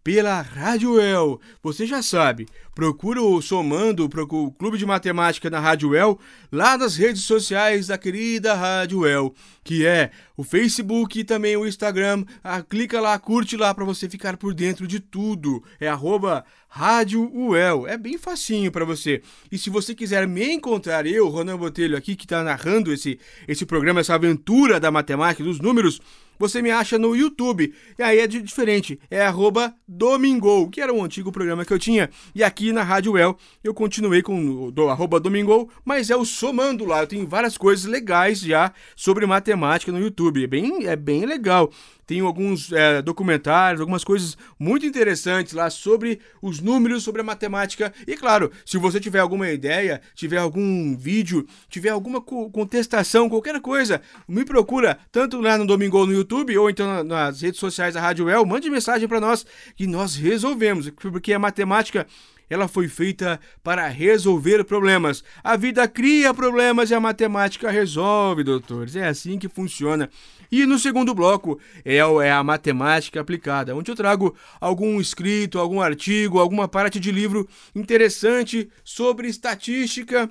pela 0.04 0.42
Rádio 0.42 1.00
El. 1.00 1.40
Você 1.62 1.86
já 1.86 2.02
sabe, 2.02 2.48
procura 2.74 3.22
o 3.22 3.42
Somando, 3.42 4.10
procura 4.10 4.48
o 4.48 4.52
Clube 4.52 4.78
de 4.78 4.86
Matemática 4.86 5.50
na 5.50 5.60
Rádio 5.60 5.96
El, 5.96 6.20
lá 6.52 6.78
nas 6.78 6.96
redes 6.96 7.24
sociais 7.24 7.88
da 7.88 7.98
querida 7.98 8.54
Rádio 8.54 9.06
El, 9.06 9.34
que 9.64 9.86
é 9.86 10.12
o 10.36 10.44
Facebook 10.44 11.20
e 11.20 11.24
também 11.24 11.56
o 11.56 11.68
Instagram. 11.68 12.26
Ah, 12.44 12.62
clica 12.62 13.00
lá, 13.00 13.18
curte 13.20 13.56
lá 13.56 13.74
para 13.74 13.86
você 13.86 14.10
ficar 14.10 14.38
por 14.38 14.54
dentro 14.54 14.88
de 14.88 15.00
tudo. 15.00 15.64
É 15.80 15.88
arroba 15.88 16.44
Rádio 16.68 17.30
UEL. 17.36 17.86
É 17.86 17.98
bem 17.98 18.18
facinho 18.18 18.72
para 18.72 18.86
você. 18.86 19.22
E 19.52 19.58
se 19.58 19.70
você 19.70 19.94
quiser 19.94 20.26
me 20.26 20.54
encontrar, 20.54 21.06
eu, 21.06 21.28
Ronan 21.28 21.58
Botelho, 21.58 21.98
aqui 21.98 22.16
que 22.16 22.24
está 22.24 22.42
narrando 22.44 22.94
esse, 22.94 23.20
esse 23.46 23.66
programa, 23.66 24.00
essa 24.00 24.16
aventura 24.16 24.80
da 24.80 24.90
matemática, 24.90 25.44
dos 25.44 25.60
números, 25.60 26.00
você 26.42 26.62
me 26.62 26.72
acha 26.72 26.98
no 26.98 27.16
YouTube. 27.16 27.74
E 27.98 28.04
aí 28.04 28.20
é 28.20 28.28
diferente, 28.28 29.00
é 29.10 29.22
arroba 29.22 29.74
Domingol, 29.88 30.70
que 30.70 30.82
era 30.82 30.92
um 30.92 31.04
antigo 31.04 31.32
programa 31.32 31.64
que 31.64 31.72
eu 31.72 31.80
tinha. 31.80 32.10
E 32.34 32.44
aqui 32.44 32.74
na 32.74 32.84
Rádio 32.84 33.18
El 33.18 33.38
eu 33.64 33.74
continuei 33.74 34.22
com 34.22 34.66
o 34.66 34.72
do, 34.72 34.90
arroba 34.90 35.20
Domingol, 35.20 35.70
mas 35.86 36.10
é 36.10 36.16
o 36.16 36.26
somando 36.26 36.84
lá. 36.84 37.02
Eu 37.02 37.08
tenho 37.08 37.28
várias 37.28 37.58
coisas 37.58 37.86
legais 37.86 38.40
já 38.40 38.74
sobre 38.96 39.26
matemática 39.26 39.92
no 39.92 40.00
YouTube. 40.00 40.44
É 40.44 40.48
bem, 40.48 40.88
é 40.88 40.96
bem 40.96 41.26
legal. 41.26 41.72
Tem 42.12 42.20
alguns 42.20 42.74
é, 42.74 43.02
documentários, 43.02 43.80
algumas 43.80 44.04
coisas 44.04 44.38
muito 44.60 44.86
interessantes 44.86 45.54
lá 45.54 45.70
sobre 45.70 46.20
os 46.42 46.60
números, 46.60 47.04
sobre 47.04 47.22
a 47.22 47.24
matemática. 47.24 47.94
E 48.06 48.18
claro, 48.18 48.52
se 48.66 48.78
você 48.78 49.00
tiver 49.00 49.20
alguma 49.20 49.50
ideia, 49.50 50.02
tiver 50.14 50.36
algum 50.36 50.98
vídeo, 50.98 51.48
tiver 51.70 51.88
alguma 51.88 52.20
contestação, 52.20 53.30
qualquer 53.30 53.62
coisa, 53.62 54.02
me 54.28 54.44
procura 54.44 55.00
tanto 55.10 55.40
lá 55.40 55.58
no 55.58 55.66
Domingo 55.66 56.06
no 56.06 56.12
YouTube 56.12 56.58
ou 56.58 56.70
então 56.70 57.02
nas 57.02 57.40
redes 57.40 57.62
sociais 57.62 57.94
da 57.94 58.02
Rádio 58.02 58.30
El, 58.30 58.46
mande 58.46 58.70
mensagem 58.70 59.08
para 59.08 59.22
nós 59.22 59.46
que 59.74 59.88
nós 59.88 60.14
resolvemos, 60.14 60.90
porque 60.90 61.32
a 61.32 61.40
matemática 61.40 62.06
ela 62.52 62.68
foi 62.68 62.90
feita 62.90 63.40
para 63.64 63.88
resolver 63.88 64.66
problemas. 64.66 65.24
A 65.42 65.56
vida 65.56 65.88
cria 65.88 66.34
problemas 66.34 66.92
e 66.92 66.94
a 66.94 67.00
matemática 67.00 67.72
resolve, 67.72 68.44
doutores. 68.44 68.98
É 68.98 69.08
assim 69.08 69.40
que 69.40 69.48
funciona. 69.48 70.10
E 70.52 70.66
no 70.66 70.78
segundo 70.78 71.16
bloco 71.16 71.58
é, 71.86 71.96
é 71.96 72.32
a 72.32 72.44
matemática 72.44 73.22
aplicada, 73.22 73.74
onde 73.74 73.90
eu 73.90 73.96
trago 73.96 74.36
algum 74.60 75.00
escrito, 75.00 75.60
algum 75.60 75.80
artigo, 75.80 76.40
alguma 76.40 76.68
parte 76.68 77.00
de 77.00 77.10
livro 77.10 77.48
interessante 77.74 78.70
sobre 78.84 79.30
estatística 79.30 80.30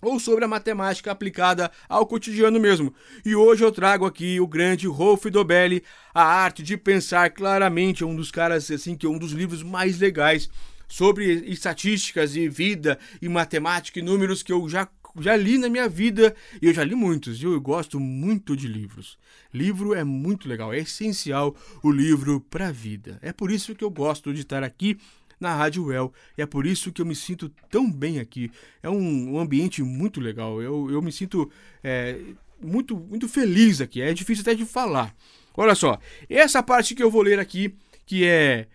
ou 0.00 0.18
sobre 0.18 0.46
a 0.46 0.48
matemática 0.48 1.12
aplicada 1.12 1.70
ao 1.86 2.06
cotidiano 2.06 2.58
mesmo. 2.58 2.94
E 3.22 3.34
hoje 3.36 3.62
eu 3.62 3.70
trago 3.70 4.06
aqui 4.06 4.40
o 4.40 4.46
grande 4.46 4.86
Rolf 4.86 5.26
Dobelli, 5.26 5.84
A 6.14 6.22
Arte 6.22 6.62
de 6.62 6.78
Pensar 6.78 7.28
Claramente, 7.28 8.02
um 8.02 8.16
dos 8.16 8.30
caras 8.30 8.70
assim 8.70 8.96
que 8.96 9.04
é 9.04 9.10
um 9.10 9.18
dos 9.18 9.32
livros 9.32 9.62
mais 9.62 9.98
legais 9.98 10.48
sobre 10.90 11.32
estatísticas 11.46 12.36
e 12.36 12.48
vida 12.48 12.98
e 13.22 13.28
matemática 13.28 13.98
e 13.98 14.02
números 14.02 14.42
que 14.42 14.52
eu 14.52 14.68
já 14.68 14.86
já 15.18 15.34
li 15.36 15.58
na 15.58 15.68
minha 15.68 15.88
vida 15.88 16.34
e 16.62 16.66
eu 16.66 16.74
já 16.74 16.84
li 16.84 16.94
muitos. 16.94 17.42
Eu 17.42 17.60
gosto 17.60 17.98
muito 17.98 18.56
de 18.56 18.68
livros. 18.68 19.18
Livro 19.52 19.92
é 19.92 20.04
muito 20.04 20.48
legal, 20.48 20.72
é 20.72 20.78
essencial 20.78 21.56
o 21.82 21.90
livro 21.90 22.40
para 22.40 22.68
a 22.68 22.72
vida. 22.72 23.18
É 23.20 23.32
por 23.32 23.50
isso 23.50 23.74
que 23.74 23.82
eu 23.82 23.90
gosto 23.90 24.32
de 24.32 24.42
estar 24.42 24.62
aqui 24.62 24.98
na 25.40 25.56
Rádio 25.56 25.86
Well. 25.86 26.12
E 26.38 26.42
é 26.42 26.46
por 26.46 26.66
isso 26.66 26.92
que 26.92 27.02
eu 27.02 27.06
me 27.06 27.16
sinto 27.16 27.48
tão 27.70 27.90
bem 27.90 28.20
aqui. 28.20 28.52
É 28.82 28.90
um, 28.90 29.34
um 29.34 29.40
ambiente 29.40 29.82
muito 29.82 30.20
legal. 30.20 30.62
Eu, 30.62 30.90
eu 30.90 31.02
me 31.02 31.10
sinto 31.10 31.50
é, 31.82 32.20
muito, 32.62 32.96
muito 32.96 33.28
feliz 33.28 33.80
aqui. 33.80 34.02
É 34.02 34.12
difícil 34.12 34.42
até 34.42 34.54
de 34.54 34.64
falar. 34.64 35.14
Olha 35.56 35.74
só, 35.74 35.98
essa 36.28 36.62
parte 36.62 36.94
que 36.94 37.02
eu 37.02 37.10
vou 37.10 37.22
ler 37.22 37.40
aqui, 37.40 37.74
que 38.06 38.26
é 38.26 38.66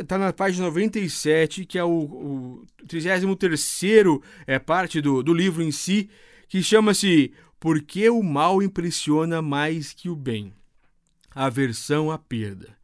está 0.00 0.16
é, 0.16 0.18
na 0.18 0.32
página 0.32 0.66
97, 0.66 1.64
que 1.64 1.78
é 1.78 1.84
o, 1.84 1.90
o 1.90 2.66
33 2.86 3.24
é, 4.46 4.58
parte 4.58 5.00
do, 5.00 5.22
do 5.22 5.32
livro 5.32 5.62
em 5.62 5.72
si, 5.72 6.10
que 6.48 6.62
chama-se 6.62 7.32
Por 7.58 7.80
que 7.80 8.08
o 8.10 8.22
mal 8.22 8.62
impressiona 8.62 9.40
mais 9.40 9.92
que 9.92 10.08
o 10.10 10.16
bem? 10.16 10.52
Aversão 11.34 12.10
à 12.10 12.18
perda. 12.18 12.76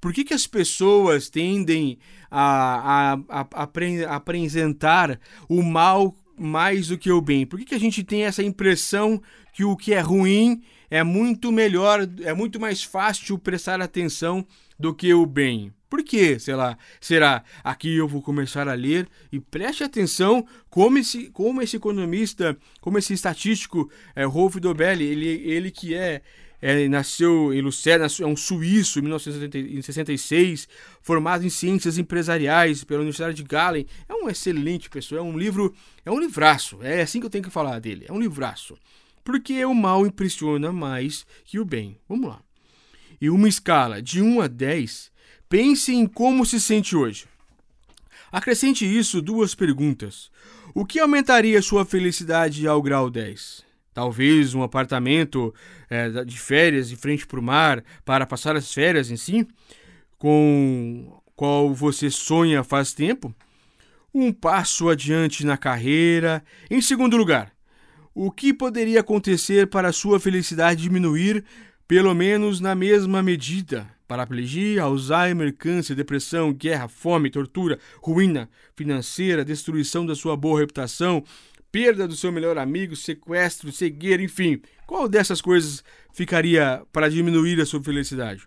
Por 0.00 0.12
que, 0.12 0.24
que 0.24 0.32
as 0.32 0.46
pessoas 0.46 1.28
tendem 1.28 1.98
a, 2.30 3.12
a, 3.28 3.40
a, 3.40 3.48
a 4.08 4.16
apresentar 4.16 5.20
o 5.48 5.62
mal 5.62 6.14
mais 6.38 6.88
do 6.88 6.96
que 6.96 7.10
o 7.10 7.20
bem? 7.20 7.44
Por 7.44 7.58
que, 7.58 7.64
que 7.64 7.74
a 7.74 7.80
gente 7.80 8.04
tem 8.04 8.22
essa 8.22 8.42
impressão 8.42 9.20
que 9.52 9.64
o 9.64 9.76
que 9.76 9.92
é 9.92 10.00
ruim 10.00 10.62
é 10.88 11.02
muito 11.02 11.50
melhor, 11.50 12.08
é 12.22 12.32
muito 12.32 12.60
mais 12.60 12.82
fácil 12.82 13.38
prestar 13.38 13.80
atenção 13.80 14.46
do 14.78 14.94
que 14.94 15.12
o 15.12 15.26
bem? 15.26 15.72
Por 15.88 16.04
quê? 16.04 16.38
Sei 16.38 16.54
lá, 16.54 16.76
será? 17.00 17.42
Aqui 17.64 17.96
eu 17.96 18.06
vou 18.06 18.20
começar 18.20 18.68
a 18.68 18.74
ler 18.74 19.08
e 19.32 19.40
preste 19.40 19.82
atenção 19.82 20.46
como 20.68 20.98
esse, 20.98 21.30
como 21.30 21.62
esse 21.62 21.76
economista, 21.76 22.56
como 22.80 22.98
esse 22.98 23.14
estatístico 23.14 23.90
é, 24.14 24.24
Rolf 24.24 24.56
Dobelli, 24.56 25.04
ele, 25.04 25.26
ele 25.26 25.70
que 25.70 25.94
é, 25.94 26.20
é 26.60 26.86
nasceu 26.88 27.54
em 27.54 27.62
Lucerne, 27.62 28.04
é 28.20 28.26
um 28.26 28.36
suíço 28.36 28.98
em 28.98 29.02
1966, 29.02 30.68
formado 31.00 31.46
em 31.46 31.50
ciências 31.50 31.96
empresariais 31.96 32.84
pela 32.84 33.00
Universidade 33.00 33.36
de 33.36 33.44
Galen. 33.44 33.86
É 34.06 34.14
um 34.14 34.28
excelente 34.28 34.90
pessoa, 34.90 35.20
é 35.20 35.22
um 35.22 35.38
livro, 35.38 35.74
é 36.04 36.10
um 36.10 36.20
livraço, 36.20 36.80
é 36.82 37.00
assim 37.00 37.18
que 37.18 37.24
eu 37.24 37.30
tenho 37.30 37.44
que 37.44 37.50
falar 37.50 37.78
dele, 37.78 38.04
é 38.06 38.12
um 38.12 38.20
livraço. 38.20 38.76
Porque 39.24 39.64
o 39.64 39.74
mal 39.74 40.06
impressiona 40.06 40.70
mais 40.70 41.26
que 41.44 41.58
o 41.58 41.64
bem. 41.64 41.98
Vamos 42.08 42.28
lá. 42.28 42.47
E 43.20 43.30
uma 43.30 43.48
escala 43.48 44.00
de 44.00 44.22
1 44.22 44.40
a 44.40 44.46
10 44.46 45.10
Pense 45.48 45.94
em 45.94 46.06
como 46.06 46.44
se 46.44 46.60
sente 46.60 46.94
hoje. 46.94 47.24
Acrescente 48.30 48.84
isso 48.84 49.22
duas 49.22 49.54
perguntas. 49.54 50.30
O 50.74 50.84
que 50.84 51.00
aumentaria 51.00 51.62
sua 51.62 51.86
felicidade 51.86 52.68
ao 52.68 52.82
grau 52.82 53.08
10? 53.08 53.64
Talvez 53.94 54.52
um 54.52 54.62
apartamento 54.62 55.54
é, 55.88 56.22
de 56.22 56.38
férias 56.38 56.90
de 56.90 56.96
frente 56.96 57.26
para 57.26 57.40
o 57.40 57.42
mar 57.42 57.82
para 58.04 58.26
passar 58.26 58.54
as 58.56 58.72
férias 58.72 59.10
em 59.10 59.16
si, 59.16 59.48
com 60.18 61.18
qual 61.34 61.74
você 61.74 62.10
sonha 62.10 62.62
faz 62.62 62.92
tempo? 62.92 63.34
Um 64.12 64.30
passo 64.30 64.90
adiante 64.90 65.46
na 65.46 65.56
carreira. 65.56 66.44
Em 66.70 66.82
segundo 66.82 67.16
lugar, 67.16 67.52
o 68.14 68.30
que 68.30 68.52
poderia 68.52 69.00
acontecer 69.00 69.68
para 69.68 69.92
sua 69.92 70.20
felicidade 70.20 70.82
diminuir, 70.82 71.42
pelo 71.88 72.14
menos 72.14 72.60
na 72.60 72.74
mesma 72.74 73.22
medida? 73.22 73.88
Paraplegia, 74.06 74.82
Alzheimer, 74.82 75.54
câncer, 75.54 75.94
depressão, 75.94 76.52
guerra, 76.52 76.86
fome, 76.86 77.30
tortura, 77.30 77.78
ruína 78.02 78.48
financeira, 78.76 79.44
destruição 79.44 80.04
da 80.04 80.14
sua 80.14 80.36
boa 80.36 80.60
reputação, 80.60 81.24
perda 81.72 82.06
do 82.06 82.14
seu 82.14 82.30
melhor 82.30 82.58
amigo, 82.58 82.94
sequestro, 82.94 83.72
cegueira, 83.72 84.22
enfim. 84.22 84.60
Qual 84.86 85.08
dessas 85.08 85.40
coisas 85.40 85.82
ficaria 86.12 86.82
para 86.92 87.08
diminuir 87.08 87.58
a 87.58 87.66
sua 87.66 87.82
felicidade? 87.82 88.46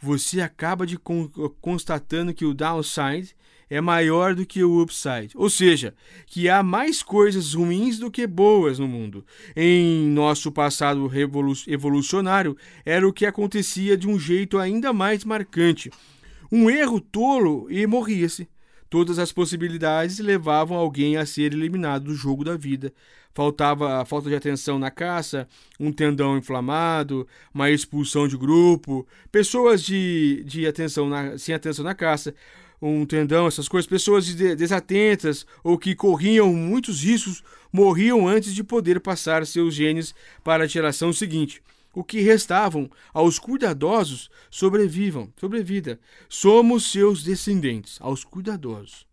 Você 0.00 0.40
acaba 0.40 0.86
de 0.86 0.98
constatando 1.60 2.32
que 2.32 2.44
o 2.44 2.54
downside 2.54 3.34
é 3.68 3.80
maior 3.80 4.34
do 4.34 4.46
que 4.46 4.62
o 4.62 4.80
upside, 4.80 5.30
ou 5.34 5.50
seja, 5.50 5.94
que 6.26 6.48
há 6.48 6.62
mais 6.62 7.02
coisas 7.02 7.54
ruins 7.54 7.98
do 7.98 8.10
que 8.10 8.26
boas 8.26 8.78
no 8.78 8.86
mundo. 8.86 9.24
Em 9.56 10.08
nosso 10.08 10.52
passado 10.52 11.10
evolucionário, 11.66 12.56
era 12.84 13.06
o 13.06 13.12
que 13.12 13.26
acontecia 13.26 13.96
de 13.96 14.08
um 14.08 14.18
jeito 14.18 14.58
ainda 14.58 14.92
mais 14.92 15.24
marcante. 15.24 15.90
Um 16.50 16.70
erro 16.70 17.00
tolo 17.00 17.66
e 17.70 17.86
morria-se. 17.86 18.48
Todas 18.88 19.18
as 19.18 19.32
possibilidades 19.32 20.20
levavam 20.20 20.76
alguém 20.76 21.16
a 21.16 21.26
ser 21.26 21.52
eliminado 21.52 22.04
do 22.04 22.14
jogo 22.14 22.44
da 22.44 22.56
vida. 22.56 22.92
Faltava 23.34 24.00
a 24.00 24.04
falta 24.04 24.30
de 24.30 24.34
atenção 24.34 24.78
na 24.78 24.90
caça, 24.90 25.46
um 25.78 25.92
tendão 25.92 26.38
inflamado, 26.38 27.26
uma 27.52 27.68
expulsão 27.68 28.26
de 28.26 28.34
grupo, 28.34 29.06
pessoas 29.30 29.82
de, 29.82 30.42
de 30.46 30.66
atenção 30.66 31.08
na, 31.08 31.36
sem 31.36 31.54
atenção 31.54 31.84
na 31.84 31.94
caça, 31.94 32.34
um 32.80 33.06
tendão, 33.06 33.46
essas 33.46 33.68
coisas, 33.68 33.88
pessoas 33.88 34.32
desatentas 34.34 35.46
ou 35.64 35.78
que 35.78 35.94
corriam 35.94 36.52
muitos 36.52 37.02
riscos 37.02 37.42
morriam 37.72 38.28
antes 38.28 38.54
de 38.54 38.62
poder 38.62 39.00
passar 39.00 39.46
seus 39.46 39.74
genes 39.74 40.14
para 40.44 40.64
a 40.64 40.66
geração 40.66 41.12
seguinte. 41.12 41.62
O 41.92 42.04
que 42.04 42.20
restavam 42.20 42.90
aos 43.12 43.38
cuidadosos 43.38 44.28
sobrevivam, 44.50 45.32
sobrevida. 45.40 45.98
Somos 46.28 46.90
seus 46.90 47.22
descendentes, 47.22 47.96
aos 48.00 48.22
cuidadosos. 48.22 49.06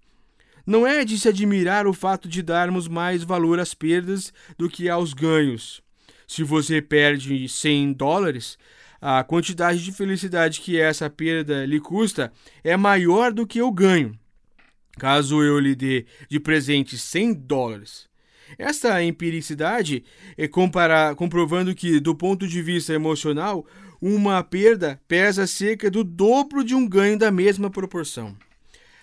Não 0.65 0.85
é 0.85 1.05
de 1.05 1.17
se 1.17 1.29
admirar 1.29 1.87
o 1.87 1.93
fato 1.93 2.27
de 2.27 2.41
darmos 2.41 2.87
mais 2.87 3.23
valor 3.23 3.59
às 3.59 3.73
perdas 3.73 4.33
do 4.57 4.69
que 4.69 4.89
aos 4.89 5.13
ganhos. 5.13 5.81
Se 6.27 6.43
você 6.43 6.81
perde 6.81 7.47
100 7.47 7.93
dólares, 7.93 8.57
a 9.05 9.21
quantidade 9.21 9.83
de 9.83 9.91
felicidade 9.91 10.61
que 10.61 10.79
essa 10.79 11.09
perda 11.09 11.65
lhe 11.65 11.77
custa 11.77 12.31
é 12.63 12.77
maior 12.77 13.33
do 13.33 13.45
que 13.45 13.61
o 13.61 13.69
ganho. 13.69 14.17
Caso 14.97 15.43
eu 15.43 15.59
lhe 15.59 15.75
dê 15.75 16.05
de 16.29 16.39
presente 16.39 16.97
100 16.97 17.33
dólares. 17.33 18.07
Essa 18.57 19.03
empiricidade 19.03 20.05
é 20.37 20.47
comparar, 20.47 21.15
comprovando 21.15 21.75
que, 21.75 21.99
do 21.99 22.15
ponto 22.15 22.47
de 22.47 22.61
vista 22.61 22.93
emocional, 22.93 23.65
uma 24.01 24.41
perda 24.41 25.01
pesa 25.05 25.45
cerca 25.47 25.91
do 25.91 26.01
dobro 26.01 26.63
de 26.63 26.73
um 26.73 26.87
ganho 26.87 27.19
da 27.19 27.29
mesma 27.29 27.69
proporção. 27.69 28.33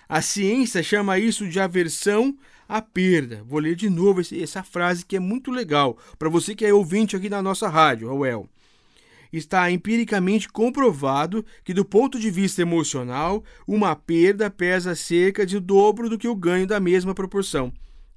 A 0.09 0.19
ciência 0.19 0.81
chama 0.81 1.19
isso 1.19 1.47
de 1.47 1.59
aversão 1.59 2.35
à 2.67 2.81
perda. 2.81 3.43
Vou 3.45 3.59
ler 3.59 3.75
de 3.75 3.87
novo 3.87 4.19
essa 4.19 4.63
frase 4.63 5.05
que 5.05 5.15
é 5.15 5.19
muito 5.19 5.51
legal 5.51 5.95
para 6.17 6.27
você 6.27 6.55
que 6.55 6.65
é 6.65 6.73
ouvinte 6.73 7.15
aqui 7.15 7.29
na 7.29 7.43
nossa 7.43 7.69
rádio, 7.69 8.09
Roel 8.09 8.49
está 9.31 9.69
empiricamente 9.71 10.49
comprovado 10.49 11.45
que, 11.63 11.73
do 11.73 11.85
ponto 11.85 12.19
de 12.19 12.29
vista 12.29 12.61
emocional, 12.61 13.43
uma 13.67 13.95
perda 13.95 14.49
pesa 14.49 14.95
cerca 14.95 15.45
de 15.45 15.59
dobro 15.59 16.09
do 16.09 16.17
que 16.17 16.27
o 16.27 16.35
ganho 16.35 16.67
da 16.67 16.79
mesma 16.79 17.15
proporção. 17.15 17.71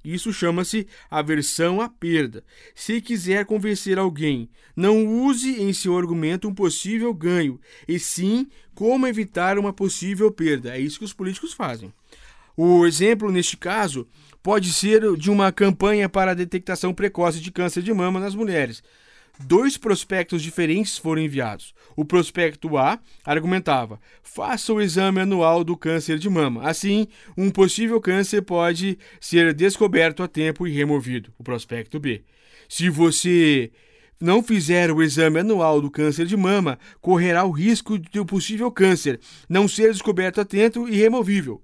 Isso 0.05 0.31
chama-se 0.31 0.87
aversão 1.09 1.81
à 1.81 1.89
perda. 1.89 2.43
Se 2.75 3.01
quiser 3.01 3.45
convencer 3.45 3.97
alguém, 3.97 4.49
não 4.75 5.05
use 5.05 5.59
em 5.61 5.73
seu 5.73 5.97
argumento 5.97 6.47
um 6.47 6.53
possível 6.53 7.11
ganho, 7.11 7.59
e 7.87 7.97
sim 7.97 8.47
como 8.75 9.07
evitar 9.07 9.57
uma 9.57 9.73
possível 9.73 10.31
perda. 10.31 10.77
É 10.77 10.79
isso 10.79 10.99
que 10.99 11.05
os 11.05 11.13
políticos 11.13 11.53
fazem. 11.53 11.91
O 12.55 12.85
exemplo, 12.85 13.31
neste 13.31 13.57
caso, 13.57 14.07
pode 14.43 14.71
ser 14.71 15.17
de 15.17 15.31
uma 15.31 15.51
campanha 15.51 16.07
para 16.07 16.31
a 16.31 16.35
detectação 16.35 16.93
precoce 16.93 17.39
de 17.39 17.51
câncer 17.51 17.81
de 17.81 17.93
mama 17.93 18.19
nas 18.19 18.35
mulheres. 18.35 18.83
Dois 19.39 19.77
prospectos 19.77 20.41
diferentes 20.41 20.97
foram 20.97 21.21
enviados. 21.21 21.73
O 21.95 22.03
prospecto 22.03 22.77
A 22.77 22.99
argumentava: 23.23 23.99
faça 24.23 24.73
o 24.73 24.81
exame 24.81 25.21
anual 25.21 25.63
do 25.63 25.77
câncer 25.77 26.17
de 26.17 26.29
mama. 26.29 26.67
Assim, 26.67 27.07
um 27.37 27.49
possível 27.49 27.99
câncer 28.01 28.41
pode 28.41 28.97
ser 29.19 29.53
descoberto 29.53 30.23
a 30.23 30.27
tempo 30.27 30.67
e 30.67 30.71
removido. 30.71 31.33
O 31.37 31.43
prospecto 31.43 31.99
B. 31.99 32.23
Se 32.67 32.89
você 32.89 33.71
não 34.19 34.41
fizer 34.41 34.91
o 34.91 35.03
exame 35.03 35.39
anual 35.39 35.81
do 35.81 35.91
câncer 35.91 36.25
de 36.25 36.37
mama, 36.37 36.79
correrá 37.01 37.43
o 37.45 37.51
risco 37.51 37.99
de 37.99 38.19
o 38.19 38.25
possível 38.25 38.71
câncer 38.71 39.19
não 39.47 39.67
ser 39.67 39.91
descoberto 39.91 40.41
a 40.41 40.45
tempo 40.45 40.87
e 40.87 40.95
removível. 40.95 41.61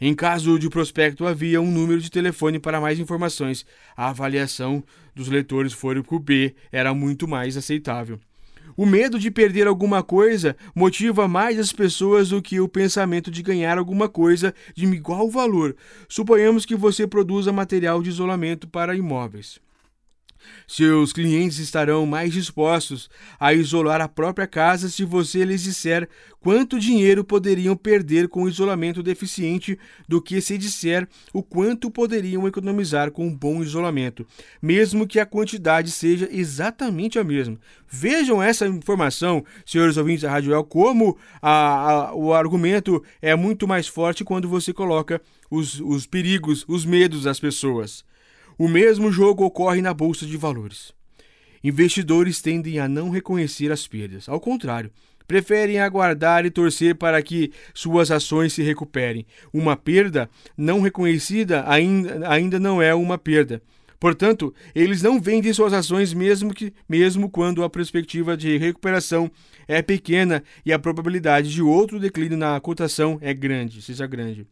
Em 0.00 0.14
caso 0.14 0.58
de 0.58 0.68
prospecto, 0.68 1.26
havia 1.26 1.60
um 1.60 1.70
número 1.70 2.00
de 2.00 2.10
telefone 2.10 2.58
para 2.58 2.80
mais 2.80 2.98
informações. 2.98 3.64
A 3.96 4.08
avaliação 4.08 4.82
dos 5.14 5.28
leitores 5.28 5.72
foi 5.72 6.02
que 6.02 6.14
o 6.14 6.18
B 6.18 6.54
era 6.72 6.92
muito 6.92 7.28
mais 7.28 7.56
aceitável. 7.56 8.18
O 8.76 8.84
medo 8.84 9.18
de 9.20 9.30
perder 9.30 9.68
alguma 9.68 10.02
coisa 10.02 10.56
motiva 10.74 11.28
mais 11.28 11.58
as 11.58 11.70
pessoas 11.70 12.30
do 12.30 12.42
que 12.42 12.58
o 12.58 12.68
pensamento 12.68 13.30
de 13.30 13.40
ganhar 13.40 13.78
alguma 13.78 14.08
coisa 14.08 14.52
de 14.74 14.84
igual 14.84 15.30
valor. 15.30 15.76
Suponhamos 16.08 16.66
que 16.66 16.74
você 16.74 17.06
produza 17.06 17.52
material 17.52 18.02
de 18.02 18.08
isolamento 18.08 18.66
para 18.66 18.96
imóveis. 18.96 19.63
Seus 20.66 21.12
clientes 21.12 21.58
estarão 21.58 22.06
mais 22.06 22.32
dispostos 22.32 23.10
a 23.38 23.52
isolar 23.52 24.00
a 24.00 24.08
própria 24.08 24.46
casa 24.46 24.88
se 24.88 25.04
você 25.04 25.44
lhes 25.44 25.62
disser 25.62 26.08
quanto 26.40 26.78
dinheiro 26.78 27.24
poderiam 27.24 27.74
perder 27.74 28.28
com 28.28 28.42
o 28.42 28.48
isolamento 28.48 29.02
deficiente 29.02 29.78
do 30.06 30.20
que 30.20 30.40
se 30.40 30.58
disser 30.58 31.08
o 31.32 31.42
quanto 31.42 31.90
poderiam 31.90 32.46
economizar 32.46 33.10
com 33.10 33.26
um 33.26 33.34
bom 33.34 33.62
isolamento, 33.62 34.26
mesmo 34.60 35.06
que 35.06 35.18
a 35.18 35.24
quantidade 35.24 35.90
seja 35.90 36.28
exatamente 36.30 37.18
a 37.18 37.24
mesma. 37.24 37.58
Vejam 37.88 38.42
essa 38.42 38.66
informação, 38.66 39.44
senhores 39.64 39.96
ouvintes 39.96 40.22
da 40.22 40.30
Rádio 40.30 40.52
El, 40.52 40.64
como 40.64 41.16
a, 41.40 42.08
a, 42.10 42.14
o 42.14 42.34
argumento 42.34 43.02
é 43.22 43.34
muito 43.34 43.66
mais 43.66 43.86
forte 43.86 44.24
quando 44.24 44.48
você 44.48 44.72
coloca 44.72 45.22
os, 45.50 45.80
os 45.80 46.06
perigos, 46.06 46.64
os 46.68 46.84
medos 46.84 47.22
das 47.22 47.40
pessoas. 47.40 48.04
O 48.58 48.68
mesmo 48.68 49.10
jogo 49.10 49.44
ocorre 49.44 49.82
na 49.82 49.92
bolsa 49.92 50.24
de 50.26 50.36
valores. 50.36 50.92
Investidores 51.62 52.40
tendem 52.40 52.78
a 52.78 52.86
não 52.86 53.10
reconhecer 53.10 53.72
as 53.72 53.86
perdas. 53.86 54.28
Ao 54.28 54.38
contrário, 54.38 54.90
preferem 55.26 55.80
aguardar 55.80 56.44
e 56.44 56.50
torcer 56.50 56.94
para 56.94 57.20
que 57.22 57.50
suas 57.72 58.10
ações 58.10 58.52
se 58.52 58.62
recuperem. 58.62 59.26
Uma 59.52 59.76
perda 59.76 60.28
não 60.56 60.80
reconhecida 60.80 61.64
ainda, 61.66 62.28
ainda 62.28 62.60
não 62.60 62.80
é 62.80 62.94
uma 62.94 63.18
perda. 63.18 63.62
Portanto, 63.98 64.54
eles 64.74 65.00
não 65.02 65.18
vendem 65.18 65.52
suas 65.52 65.72
ações 65.72 66.12
mesmo 66.12 66.52
que 66.52 66.74
mesmo 66.86 67.30
quando 67.30 67.64
a 67.64 67.70
perspectiva 67.70 68.36
de 68.36 68.58
recuperação 68.58 69.30
é 69.66 69.80
pequena 69.80 70.44
e 70.66 70.72
a 70.72 70.78
probabilidade 70.78 71.50
de 71.50 71.62
outro 71.62 71.98
declínio 71.98 72.36
na 72.36 72.60
cotação 72.60 73.18
é 73.22 73.32
grande, 73.32 73.80
seja 73.80 74.06
grande. 74.06 74.46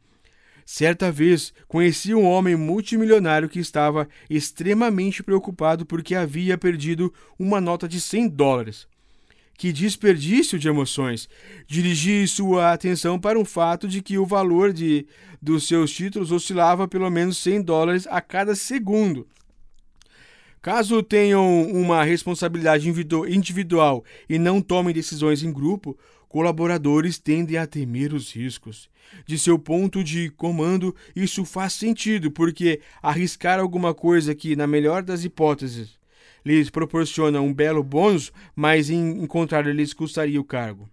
Certa 0.65 1.11
vez 1.11 1.53
conheci 1.67 2.15
um 2.15 2.25
homem 2.25 2.57
multimilionário 2.57 3.49
que 3.49 3.59
estava 3.59 4.09
extremamente 4.31 5.23
preocupado 5.23 5.85
porque 5.85 6.15
havia 6.15 6.57
perdido 6.57 7.13
uma 7.39 7.61
nota 7.61 7.89
de 7.89 8.01
100 8.01 8.29
dólares. 8.29 8.87
Que 9.57 9.73
desperdício 9.73 10.59
de 10.59 10.69
emoções! 10.69 11.29
Dirigi 11.67 12.27
sua 12.27 12.73
atenção 12.73 13.19
para 13.19 13.39
o 13.39 13.45
fato 13.45 13.87
de 13.87 14.03
que 14.03 14.19
o 14.19 14.27
valor 14.27 14.73
de, 14.73 15.07
dos 15.41 15.69
seus 15.69 15.93
títulos 15.93 16.33
oscilava 16.33 16.89
pelo 16.89 17.09
menos 17.11 17.39
100 17.39 17.63
dólares 17.63 18.07
a 18.11 18.21
cada 18.21 18.55
segundo. 18.55 19.27
Caso 20.63 21.03
tenham 21.03 21.63
uma 21.71 22.05
responsabilidade 22.05 22.89
individual 22.89 24.05
e 24.29 24.39
não 24.39 24.63
tomem 24.63 24.95
decisões 24.95 25.43
em 25.43 25.53
grupo, 25.53 25.99
colaboradores 26.33 27.19
tendem 27.19 27.59
a 27.59 27.67
temer 27.67 28.15
os 28.15 28.33
riscos. 28.33 28.89
De 29.27 29.39
seu 29.39 29.59
ponto 29.59 30.03
de 30.03 30.31
comando, 30.31 30.97
isso 31.15 31.45
faz 31.45 31.75
sentido, 31.75 32.31
porque 32.31 32.81
arriscar 33.03 33.61
alguma 33.61 33.93
coisa 33.93 34.35
que, 34.35 34.57
na 34.57 34.67
melhor 34.67 35.03
das 35.03 35.25
hipóteses, 35.25 35.99
lhes 36.45 36.71
proporciona 36.71 37.39
um 37.43 37.53
belo 37.53 37.85
bônus, 37.85 38.33
mas 38.57 38.89
em 38.89 39.27
contrário 39.27 39.73
lhes 39.73 39.93
custaria 39.93 40.41
o 40.41 40.45
cargo. 40.45 40.89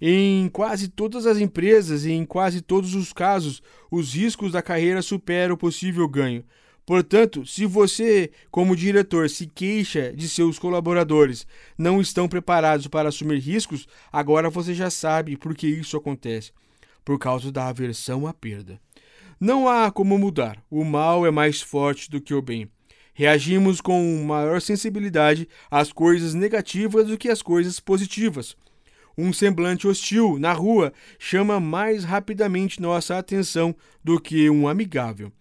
Em 0.00 0.48
quase 0.48 0.88
todas 0.88 1.26
as 1.26 1.36
empresas 1.36 2.06
e 2.06 2.12
em 2.12 2.24
quase 2.24 2.62
todos 2.62 2.94
os 2.94 3.12
casos, 3.12 3.62
os 3.90 4.14
riscos 4.14 4.52
da 4.52 4.62
carreira 4.62 5.02
superam 5.02 5.54
o 5.54 5.58
possível 5.58 6.08
ganho. 6.08 6.42
Portanto, 6.84 7.46
se 7.46 7.66
você, 7.66 8.30
como 8.50 8.74
diretor, 8.74 9.28
se 9.30 9.46
queixa 9.46 10.12
de 10.12 10.28
seus 10.28 10.58
colaboradores 10.58 11.46
não 11.78 12.00
estão 12.00 12.28
preparados 12.28 12.86
para 12.88 13.08
assumir 13.08 13.38
riscos, 13.38 13.86
agora 14.12 14.50
você 14.50 14.74
já 14.74 14.90
sabe 14.90 15.36
por 15.36 15.54
que 15.54 15.66
isso 15.66 15.96
acontece 15.96 16.52
por 17.04 17.18
causa 17.18 17.50
da 17.52 17.68
aversão 17.68 18.26
à 18.26 18.32
perda. 18.32 18.80
Não 19.38 19.68
há 19.68 19.90
como 19.90 20.18
mudar, 20.18 20.62
o 20.70 20.84
mal 20.84 21.26
é 21.26 21.30
mais 21.30 21.62
forte 21.62 22.10
do 22.10 22.20
que 22.20 22.34
o 22.34 22.42
bem. 22.42 22.68
Reagimos 23.14 23.80
com 23.80 24.22
maior 24.24 24.60
sensibilidade 24.60 25.48
às 25.70 25.92
coisas 25.92 26.34
negativas 26.34 27.06
do 27.06 27.18
que 27.18 27.28
às 27.28 27.42
coisas 27.42 27.80
positivas. 27.80 28.56
Um 29.16 29.32
semblante 29.32 29.86
hostil 29.86 30.38
na 30.38 30.52
rua 30.52 30.92
chama 31.18 31.60
mais 31.60 32.04
rapidamente 32.04 32.80
nossa 32.80 33.18
atenção 33.18 33.74
do 34.02 34.20
que 34.20 34.48
um 34.48 34.68
amigável 34.68 35.32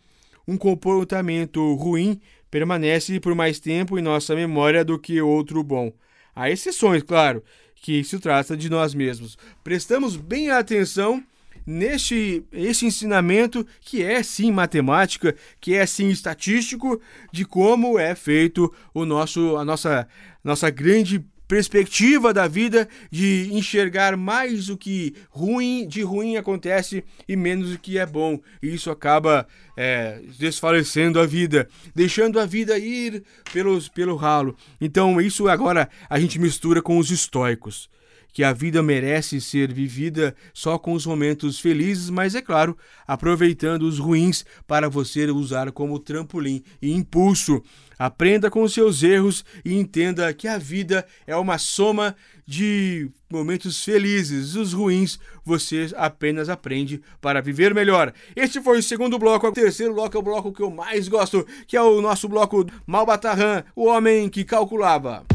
um 0.49 0.57
comportamento 0.57 1.75
ruim 1.75 2.19
permanece 2.49 3.19
por 3.19 3.35
mais 3.35 3.59
tempo 3.59 3.99
em 3.99 4.01
nossa 4.01 4.33
memória 4.35 4.83
do 4.83 4.97
que 4.97 5.21
outro 5.21 5.63
bom. 5.63 5.93
Há 6.35 6.49
exceções, 6.49 7.03
claro, 7.03 7.43
que 7.75 8.03
se 8.03 8.17
trata 8.17 8.57
de 8.57 8.67
nós 8.67 8.95
mesmos. 8.95 9.37
Prestamos 9.63 10.15
bem 10.15 10.49
atenção 10.49 11.23
neste 11.67 12.43
esse 12.51 12.87
ensinamento 12.87 13.65
que 13.79 14.01
é 14.01 14.23
sim 14.23 14.51
matemática, 14.51 15.35
que 15.61 15.75
é 15.75 15.85
sim 15.85 16.09
estatístico 16.09 16.99
de 17.31 17.45
como 17.45 17.99
é 17.99 18.15
feito 18.15 18.73
o 18.91 19.05
nosso 19.05 19.55
a 19.55 19.63
nossa 19.63 20.07
nossa 20.43 20.71
grande 20.71 21.23
perspectiva 21.49 22.31
da 22.31 22.47
vida 22.47 22.87
de 23.11 23.49
enxergar 23.51 24.15
mais 24.15 24.69
o 24.69 24.77
que 24.77 25.15
ruim 25.31 25.87
de 25.87 26.03
ruim 26.03 26.37
acontece 26.37 27.03
e 27.27 27.35
menos 27.35 27.73
o 27.73 27.79
que 27.79 27.97
é 27.97 28.05
bom. 28.05 28.39
E 28.61 28.71
isso 28.71 28.91
acaba 28.91 29.47
é, 29.75 30.21
desfalecendo 30.37 31.19
a 31.19 31.25
vida, 31.25 31.67
deixando 31.95 32.39
a 32.39 32.45
vida 32.45 32.77
ir 32.77 33.23
pelos, 33.51 33.89
pelo 33.89 34.15
ralo. 34.15 34.55
Então, 34.79 35.19
isso 35.19 35.49
agora 35.49 35.89
a 36.07 36.19
gente 36.19 36.37
mistura 36.37 36.83
com 36.83 36.99
os 36.99 37.09
estoicos 37.09 37.89
que 38.31 38.43
a 38.43 38.53
vida 38.53 38.81
merece 38.81 39.41
ser 39.41 39.73
vivida 39.73 40.35
só 40.53 40.77
com 40.77 40.93
os 40.93 41.05
momentos 41.05 41.59
felizes, 41.59 42.09
mas 42.09 42.35
é 42.35 42.41
claro, 42.41 42.77
aproveitando 43.07 43.83
os 43.83 43.99
ruins 43.99 44.45
para 44.67 44.89
você 44.89 45.25
usar 45.31 45.71
como 45.71 45.99
trampolim 45.99 46.63
e 46.81 46.91
impulso. 46.91 47.61
Aprenda 47.97 48.49
com 48.49 48.63
os 48.63 48.73
seus 48.73 49.03
erros 49.03 49.43
e 49.65 49.77
entenda 49.77 50.33
que 50.33 50.47
a 50.47 50.57
vida 50.57 51.05
é 51.27 51.35
uma 51.35 51.57
soma 51.57 52.15
de 52.47 53.11
momentos 53.29 53.83
felizes. 53.83 54.55
Os 54.55 54.71
ruins 54.71 55.19
você 55.43 55.89
apenas 55.97 56.47
aprende 56.47 57.01
para 57.19 57.41
viver 57.41 57.73
melhor. 57.73 58.13
Este 58.35 58.61
foi 58.61 58.79
o 58.79 58.83
segundo 58.83 59.19
bloco. 59.19 59.45
O 59.47 59.51
terceiro 59.51 59.93
bloco 59.93 60.15
é 60.15 60.19
o 60.19 60.23
bloco 60.23 60.53
que 60.53 60.63
eu 60.63 60.71
mais 60.71 61.09
gosto, 61.09 61.45
que 61.67 61.75
é 61.75 61.81
o 61.81 62.01
nosso 62.01 62.29
bloco 62.29 62.65
Malbatarran, 62.87 63.63
o 63.75 63.87
homem 63.87 64.29
que 64.29 64.45
calculava. 64.45 65.25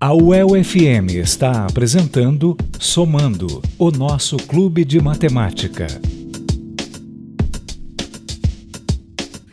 A 0.00 0.14
UEL-FM 0.14 1.18
está 1.18 1.66
apresentando 1.66 2.56
Somando, 2.78 3.60
o 3.76 3.90
nosso 3.90 4.36
clube 4.36 4.84
de 4.84 5.00
matemática. 5.00 5.88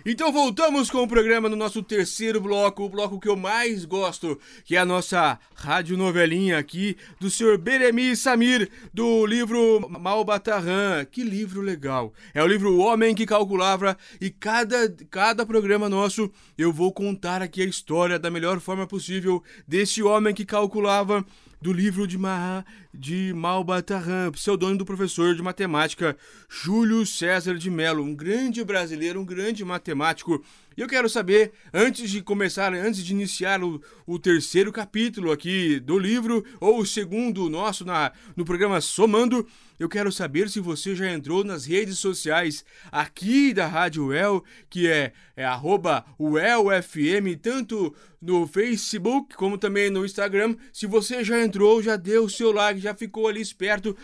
Então 0.08 0.32
voltamos 0.32 0.92
com 0.92 1.02
o 1.02 1.08
programa 1.08 1.50
no 1.50 1.56
nosso 1.56 1.82
terceiro 1.82 2.40
bloco, 2.40 2.84
o 2.84 2.90
bloco 2.90 3.20
que 3.20 3.28
eu 3.28 3.36
mais 3.36 3.86
gosto, 3.86 4.40
que 4.64 4.76
é 4.76 4.80
a 4.80 4.86
nossa 4.86 5.40
rádio 5.56 5.98
novelinha 5.98 6.60
aqui 6.60 6.96
do 7.20 7.28
senhor 7.28 7.58
Beremi 7.58 8.16
Samir, 8.16 8.70
do 8.94 9.26
livro 9.26 9.84
Malbatarran. 9.90 11.06
Que 11.06 11.24
livro 11.24 11.60
legal! 11.60 12.14
É 12.36 12.44
o 12.44 12.46
livro 12.46 12.76
O 12.76 12.78
Homem 12.78 13.16
que 13.16 13.26
Calculava 13.26 13.98
e 14.22 14.30
cada, 14.30 14.88
cada 15.10 15.44
programa 15.44 15.90
nosso 15.90 16.32
eu 16.56 16.72
vou 16.72 16.94
contar 16.94 17.42
aqui 17.42 17.64
a 17.64 17.66
história 17.66 18.20
da 18.20 18.30
melhor 18.30 18.60
forma 18.60 18.86
possível 18.86 19.42
desse 19.68 20.04
homem 20.04 20.36
que 20.36 20.46
calculava 20.46 21.26
do 21.62 21.74
livro 21.74 22.08
de, 22.08 22.18
Maha, 22.18 22.66
de 22.94 23.34
Malbatarran, 23.36 24.32
pseudônimo 24.32 24.80
do 24.80 24.86
professor 24.86 25.36
de 25.36 25.42
matemática 25.42 26.18
Júlio 26.50 27.06
César 27.06 27.56
de 27.56 27.70
Mello, 27.70 28.04
um 28.04 28.16
grande 28.16 28.64
brasileiro, 28.64 29.20
um 29.20 29.26
grande 29.26 29.64
matemático. 29.64 30.44
E 30.78 30.82
eu 30.82 30.88
quero 30.88 31.08
saber, 31.08 31.54
antes 31.74 32.10
de 32.10 32.22
começar, 32.22 32.74
antes 32.74 33.04
de 33.04 33.14
iniciar 33.14 33.64
o, 33.64 33.82
o 34.06 34.20
terceiro 34.20 34.72
capítulo 34.72 35.32
aqui 35.32 35.80
do 35.80 35.98
livro, 35.98 36.44
ou 36.60 36.80
o 36.80 36.86
segundo 36.86 37.50
nosso 37.50 37.86
na, 37.86 38.12
no 38.36 38.44
programa 38.44 38.82
Somando, 38.82 39.48
eu 39.80 39.90
quero 39.90 40.12
saber 40.12 40.50
se 40.50 40.60
você 40.60 40.96
já 40.96 41.12
entrou 41.12 41.44
nas 41.44 41.66
redes 41.66 42.00
sociais 42.00 42.64
aqui 42.92 43.54
da 43.54 43.68
Rádio 43.68 44.08
UEL, 44.08 44.44
que 44.70 44.88
é, 44.88 45.12
é 45.36 45.44
arroba 45.44 46.06
UELFM, 46.18 47.36
tanto 47.42 47.94
no 48.22 48.48
Facebook 48.48 49.36
como 49.36 49.58
também 49.58 49.90
no 49.90 50.06
Instagram. 50.06 50.56
Se 50.72 50.88
você 50.88 51.24
já 51.24 51.42
entrou, 51.42 51.82
já 51.82 51.96
deu 51.96 52.26
o 52.26 52.30
seu 52.30 52.52
like, 52.52 52.80
já 52.80 52.94
ficou 52.94 53.28
ali 53.28 53.42
esperto 53.42 53.96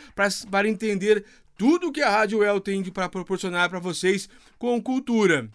para 0.50 0.68
entender 0.68 1.24
tudo 1.58 1.92
que 1.92 2.02
a 2.02 2.10
Rádio 2.10 2.40
UEL 2.40 2.60
tem 2.60 2.84
para 2.84 3.08
proporcionar 3.08 3.70
para 3.70 3.80
vocês 3.80 4.28
com 4.58 4.82
cultura. 4.82 5.50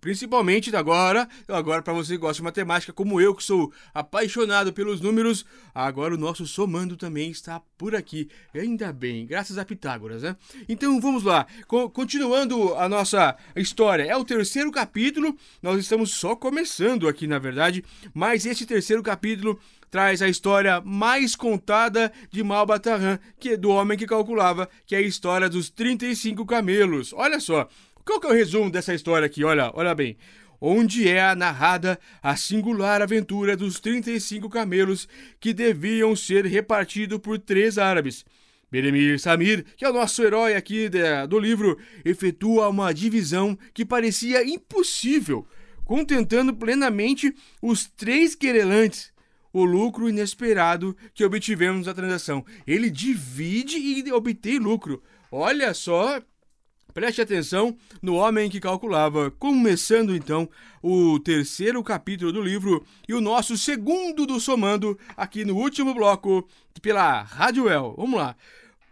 Principalmente 0.00 0.74
agora, 0.74 1.28
agora 1.48 1.82
para 1.82 1.92
você 1.92 2.14
que 2.14 2.18
gosta 2.18 2.36
de 2.36 2.42
matemática, 2.42 2.92
como 2.92 3.20
eu 3.20 3.34
que 3.34 3.42
sou 3.42 3.72
apaixonado 3.94 4.72
pelos 4.72 5.00
números, 5.00 5.44
agora 5.74 6.14
o 6.14 6.18
nosso 6.18 6.46
somando 6.46 6.96
também 6.96 7.30
está 7.30 7.60
por 7.78 7.94
aqui. 7.94 8.28
Ainda 8.54 8.92
bem, 8.92 9.26
graças 9.26 9.58
a 9.58 9.64
Pitágoras, 9.64 10.22
né? 10.22 10.36
Então 10.68 11.00
vamos 11.00 11.22
lá, 11.22 11.46
Co 11.66 11.88
continuando 11.90 12.74
a 12.74 12.88
nossa 12.88 13.36
história. 13.54 14.04
É 14.04 14.16
o 14.16 14.24
terceiro 14.24 14.70
capítulo, 14.72 15.36
nós 15.62 15.78
estamos 15.78 16.10
só 16.10 16.34
começando 16.34 17.08
aqui, 17.08 17.26
na 17.26 17.38
verdade, 17.38 17.84
mas 18.12 18.44
esse 18.44 18.66
terceiro 18.66 19.02
capítulo 19.02 19.58
traz 19.90 20.20
a 20.20 20.28
história 20.28 20.80
mais 20.80 21.36
contada 21.36 22.12
de 22.30 22.42
Malbatarran, 22.42 23.18
que 23.38 23.50
é 23.50 23.56
do 23.56 23.70
homem 23.70 23.96
que 23.96 24.06
calculava, 24.06 24.68
que 24.84 24.94
é 24.94 24.98
a 24.98 25.02
história 25.02 25.48
dos 25.48 25.70
35 25.70 26.44
camelos. 26.44 27.12
Olha 27.12 27.40
só, 27.40 27.68
qual 28.06 28.20
que 28.20 28.26
é 28.28 28.30
o 28.30 28.32
resumo 28.32 28.70
dessa 28.70 28.94
história 28.94 29.26
aqui? 29.26 29.42
Olha, 29.42 29.72
olha 29.74 29.92
bem. 29.92 30.16
Onde 30.60 31.08
é 31.08 31.34
narrada 31.34 31.98
a 32.22 32.36
singular 32.36 33.02
aventura 33.02 33.56
dos 33.56 33.80
35 33.80 34.48
camelos 34.48 35.08
que 35.40 35.52
deviam 35.52 36.14
ser 36.14 36.46
repartidos 36.46 37.18
por 37.18 37.36
três 37.38 37.76
árabes. 37.76 38.24
Beremir 38.70 39.18
Samir, 39.18 39.64
que 39.76 39.84
é 39.84 39.90
o 39.90 39.92
nosso 39.92 40.22
herói 40.22 40.54
aqui 40.54 40.88
do 41.28 41.38
livro, 41.38 41.76
efetua 42.04 42.68
uma 42.68 42.94
divisão 42.94 43.58
que 43.74 43.84
parecia 43.84 44.48
impossível, 44.48 45.46
contentando 45.84 46.54
plenamente 46.54 47.34
os 47.60 47.86
três 47.86 48.36
querelantes 48.36 49.12
o 49.52 49.64
lucro 49.64 50.08
inesperado 50.08 50.94
que 51.14 51.24
obtivemos 51.24 51.86
na 51.86 51.94
transação. 51.94 52.44
Ele 52.66 52.90
divide 52.90 53.78
e 53.78 54.12
obtém 54.12 54.58
lucro. 54.58 55.02
Olha 55.32 55.72
só 55.72 56.20
Preste 56.96 57.20
atenção 57.20 57.76
no 58.00 58.14
homem 58.14 58.48
que 58.48 58.58
calculava, 58.58 59.30
começando 59.30 60.16
então 60.16 60.48
o 60.82 61.20
terceiro 61.20 61.84
capítulo 61.84 62.32
do 62.32 62.40
livro 62.40 62.82
e 63.06 63.12
o 63.12 63.20
nosso 63.20 63.58
segundo 63.58 64.24
do 64.24 64.40
Somando, 64.40 64.98
aqui 65.14 65.44
no 65.44 65.56
último 65.56 65.92
bloco, 65.92 66.48
pela 66.80 67.20
Rádio 67.20 67.68
El. 67.68 67.94
Vamos 67.98 68.18
lá. 68.18 68.34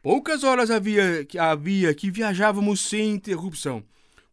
Poucas 0.02 0.44
horas 0.44 0.70
havia, 0.70 1.26
havia 1.38 1.94
que 1.94 2.10
viajávamos 2.10 2.82
sem 2.82 3.08
interrupção, 3.08 3.82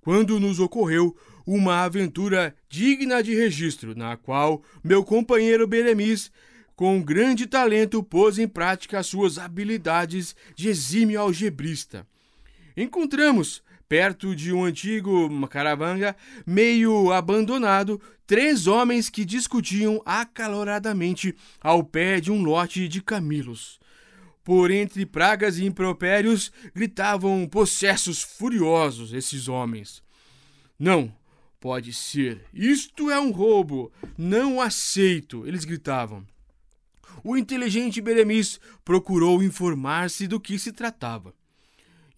quando 0.01 0.37
nos 0.37 0.59
ocorreu 0.59 1.15
uma 1.47 1.85
aventura 1.85 2.53
digna 2.67 3.23
de 3.23 3.33
registro, 3.33 3.95
na 3.95 4.17
qual 4.17 4.61
meu 4.83 5.01
companheiro 5.01 5.65
Beremis, 5.65 6.29
com 6.75 7.01
grande 7.01 7.47
talento, 7.47 8.03
pôs 8.03 8.37
em 8.37 8.49
prática 8.49 8.99
as 8.99 9.07
suas 9.07 9.37
habilidades 9.37 10.35
de 10.57 10.67
exímio 10.67 11.21
algebrista 11.21 12.05
encontramos, 12.81 13.63
perto 13.87 14.35
de 14.35 14.53
um 14.53 14.63
antigo 14.63 15.29
caravanga 15.47 16.15
meio 16.45 17.11
abandonado, 17.11 18.01
três 18.25 18.65
homens 18.65 19.09
que 19.09 19.25
discutiam 19.25 20.01
acaloradamente 20.05 21.35
ao 21.59 21.83
pé 21.83 22.21
de 22.21 22.31
um 22.31 22.41
lote 22.41 22.87
de 22.87 23.01
camilos. 23.01 23.79
Por 24.43 24.71
entre 24.71 25.05
pragas 25.05 25.57
e 25.57 25.65
impropérios, 25.65 26.51
gritavam 26.73 27.47
possessos 27.47 28.21
furiosos 28.21 29.13
esses 29.13 29.47
homens. 29.47 30.01
Não, 30.79 31.13
pode 31.59 31.93
ser. 31.93 32.45
Isto 32.53 33.11
é 33.11 33.19
um 33.19 33.31
roubo. 33.31 33.91
Não 34.17 34.59
aceito, 34.59 35.45
eles 35.45 35.63
gritavam. 35.63 36.25
O 37.23 37.37
inteligente 37.37 38.01
Beremis 38.01 38.59
procurou 38.83 39.43
informar-se 39.43 40.27
do 40.27 40.39
que 40.39 40.57
se 40.57 40.71
tratava. 40.71 41.33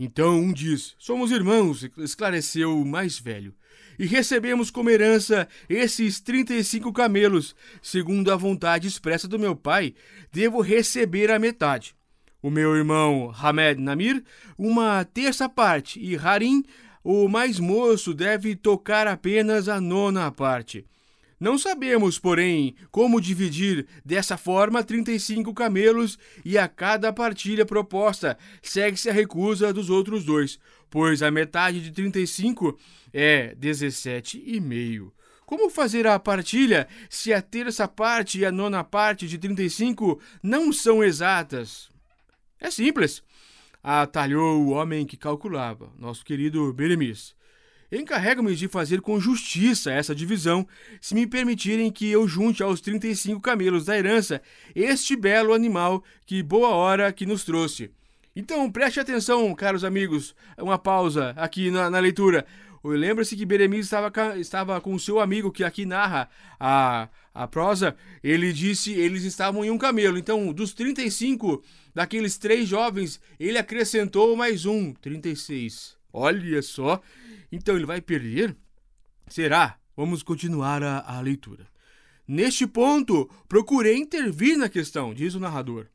Então 0.04 0.38
um 0.38 0.52
diz: 0.52 0.96
Somos 1.00 1.32
irmãos, 1.32 1.90
esclareceu 1.98 2.78
o 2.78 2.86
mais 2.86 3.18
velho, 3.18 3.56
e 3.98 4.06
recebemos 4.06 4.70
como 4.70 4.90
herança 4.90 5.48
esses 5.70 6.20
35 6.20 6.92
camelos. 6.92 7.56
Segundo 7.82 8.30
a 8.30 8.36
vontade 8.36 8.86
expressa 8.86 9.30
do 9.30 9.40
meu 9.40 9.56
pai, 9.56 9.96
devo 10.30 10.60
receber 10.60 11.32
a 11.32 11.40
metade. 11.40 11.96
O 12.42 12.50
meu 12.50 12.76
irmão 12.76 13.34
Hamed 13.34 13.80
Namir, 13.80 14.22
uma 14.58 15.06
terça 15.06 15.48
parte, 15.48 16.02
e 16.02 16.18
Harim, 16.18 16.66
o 17.02 17.30
mais 17.30 17.58
moço, 17.58 18.14
deve 18.14 18.58
tocar 18.58 19.08
apenas 19.08 19.70
a 19.70 19.80
nona 19.80 20.30
parte. 20.30 20.86
Não 21.44 21.58
sabemos, 21.58 22.18
porém, 22.18 22.74
como 22.90 23.20
dividir 23.20 23.86
dessa 24.06 24.38
forma 24.38 24.82
35 24.82 25.54
camelos 25.54 26.18
e 26.46 26.58
a 26.58 26.70
cada 26.70 27.12
partilha 27.12 27.66
proposta 27.66 28.38
segue-se 28.62 29.10
a 29.10 29.12
recusa 29.12 29.74
dos 29.74 29.90
outros 29.90 30.24
dois, 30.24 30.58
pois 30.90 31.22
a 31.22 31.30
metade 31.30 31.82
de 31.82 31.92
35 31.92 32.80
é 33.12 33.54
17,5. 33.60 35.12
Como 35.46 35.70
fazer 35.70 36.08
a 36.08 36.18
partilha 36.18 36.88
se 37.10 37.34
a 37.34 37.42
terça 37.42 37.90
parte 37.90 38.40
e 38.40 38.46
a 38.46 38.52
nona 38.52 38.82
parte 38.82 39.28
de 39.28 39.38
35 39.38 40.22
não 40.42 40.72
são 40.72 41.04
exatas? 41.04 41.90
É 42.58 42.72
simples. 42.72 43.22
Atalhou 43.84 44.62
o 44.64 44.70
homem 44.70 45.06
que 45.06 45.18
calculava, 45.18 45.92
nosso 46.00 46.24
querido 46.24 46.72
Beremis. 46.72 47.36
Encarrego-me 47.94 48.56
de 48.56 48.68
fazer 48.68 49.02
com 49.02 49.20
justiça 49.20 49.92
essa 49.92 50.16
divisão, 50.16 50.68
se 51.00 51.14
me 51.14 51.28
permitirem 51.28 51.92
que 51.92 52.10
eu 52.10 52.28
junte 52.28 52.64
aos 52.64 52.82
35 52.82 53.40
camelos 53.40 53.86
da 53.86 53.96
herança 53.96 54.42
este 54.74 55.16
belo 55.16 55.54
animal 55.54 56.04
que 56.26 56.42
boa 56.42 56.70
hora 56.70 57.14
que 57.14 57.24
nos 57.24 57.44
trouxe. 57.44 57.92
Então, 58.36 58.72
preste 58.72 59.00
atenção, 59.00 59.54
caros 59.54 59.84
amigos, 59.84 60.36
uma 60.58 60.80
pausa 60.80 61.36
aqui 61.38 61.70
na, 61.70 61.88
na 61.88 62.00
leitura. 62.00 62.48
Lembra-se 62.84 63.36
que 63.36 63.46
Beremiz 63.46 63.86
estava, 63.86 64.40
estava 64.40 64.82
com 64.82 64.98
seu 64.98 65.20
amigo 65.20 65.52
que 65.52 65.64
aqui 65.64 65.86
narra 65.86 66.28
a, 66.60 67.08
a 67.32 67.48
prosa. 67.48 67.96
Ele 68.24 68.52
disse 68.52 68.92
eles 68.92 69.24
estavam 69.24 69.64
em 69.64 69.70
um 69.70 69.78
camelo. 69.78 70.18
Então, 70.18 70.52
dos 70.52 70.74
35 70.74 71.64
daqueles 71.94 72.40
três 72.40 72.68
jovens, 72.68 73.22
ele 73.40 73.60
acrescentou 73.60 74.36
mais 74.36 74.66
um, 74.66 74.94
36. 74.94 75.96
Olha 76.12 76.62
só. 76.64 77.00
Então 77.54 77.76
ele 77.76 77.86
vai 77.86 78.02
perder? 78.02 78.58
Será? 79.28 79.78
Vamos 79.96 80.24
continuar 80.24 80.82
a, 80.82 81.02
a 81.02 81.22
leitura. 81.22 81.68
Neste 82.28 82.66
ponto, 82.66 83.30
procurei 83.48 83.96
intervir 83.96 84.58
na 84.58 84.68
questão, 84.68 85.14
diz 85.14 85.36
o 85.36 85.40
narrador. 85.40 85.86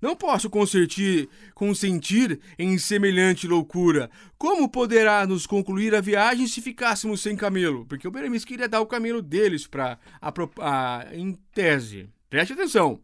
Não 0.00 0.14
posso 0.14 0.48
consentir, 0.48 1.28
consentir 1.52 2.38
em 2.56 2.78
semelhante 2.78 3.48
loucura. 3.48 4.08
Como 4.38 4.68
poderá 4.68 5.26
nos 5.26 5.48
concluir 5.48 5.96
a 5.96 6.00
viagem 6.00 6.46
se 6.46 6.62
ficássemos 6.62 7.20
sem 7.20 7.34
camelo? 7.34 7.84
Porque 7.86 8.06
o 8.06 8.10
Beremis 8.12 8.44
queria 8.44 8.68
dar 8.68 8.80
o 8.80 8.86
camelo 8.86 9.20
deles 9.20 9.66
para 9.66 9.98
a, 10.22 10.32
a, 10.60 11.06
em 11.12 11.36
tese. 11.52 12.08
Preste 12.30 12.52
atenção, 12.52 13.00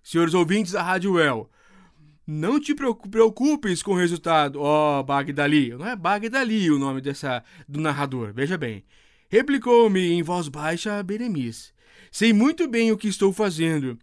senhores 0.00 0.32
ouvintes 0.32 0.72
da 0.72 0.82
Rádio 0.82 1.18
El. 1.18 1.50
Não 2.24 2.60
te 2.60 2.72
preocupes 2.72 3.82
com 3.82 3.94
o 3.94 3.98
resultado, 3.98 4.60
ó 4.60 5.00
oh, 5.00 5.02
Bagdali. 5.02 5.70
Não 5.70 5.88
é 5.88 5.96
Bagdali 5.96 6.70
o 6.70 6.78
nome 6.78 7.00
dessa 7.00 7.42
do 7.68 7.80
narrador, 7.80 8.32
veja 8.32 8.56
bem. 8.56 8.84
Replicou-me 9.28 10.12
em 10.12 10.22
voz 10.22 10.46
baixa 10.46 11.02
Beremis. 11.02 11.74
Sei 12.12 12.32
muito 12.32 12.68
bem 12.68 12.92
o 12.92 12.96
que 12.96 13.08
estou 13.08 13.32
fazendo. 13.32 13.98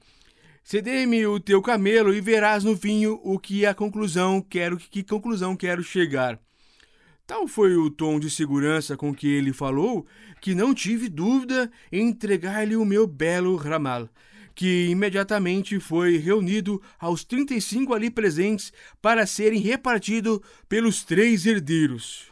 Cedei-me 0.62 1.25
o 1.27 1.39
teu 1.39 1.62
camelo 1.62 2.13
e 2.13 2.19
verás 2.19 2.65
no 2.65 2.75
vinho 2.75 3.21
o 3.23 3.39
que 3.39 3.65
a 3.65 3.73
conclusão 3.73 4.41
quero 4.41 4.75
que 4.75 5.01
conclusão 5.01 5.55
quero 5.55 5.82
chegar. 5.82 6.38
Tal 7.25 7.47
foi 7.47 7.77
o 7.77 7.89
tom 7.89 8.19
de 8.19 8.29
segurança 8.29 8.97
com 8.97 9.15
que 9.15 9.27
ele 9.27 9.53
falou 9.53 10.05
que 10.41 10.53
não 10.53 10.73
tive 10.73 11.08
dúvida 11.08 11.71
em 11.89 12.10
entregar-lhe 12.10 12.75
o 12.75 12.84
meu 12.84 13.08
belo 13.08 13.55
ramal 13.55 14.10
que 14.59 14.89
imediatamente 14.89 15.79
foi 15.79 16.17
reunido 16.17 16.81
aos 16.99 17.23
35 17.23 17.93
ali 17.93 18.09
presentes 18.09 18.73
para 19.01 19.25
serem 19.25 19.61
repartido 19.61 20.43
pelos 20.67 21.01
três 21.01 21.45
herdeiros. 21.45 22.25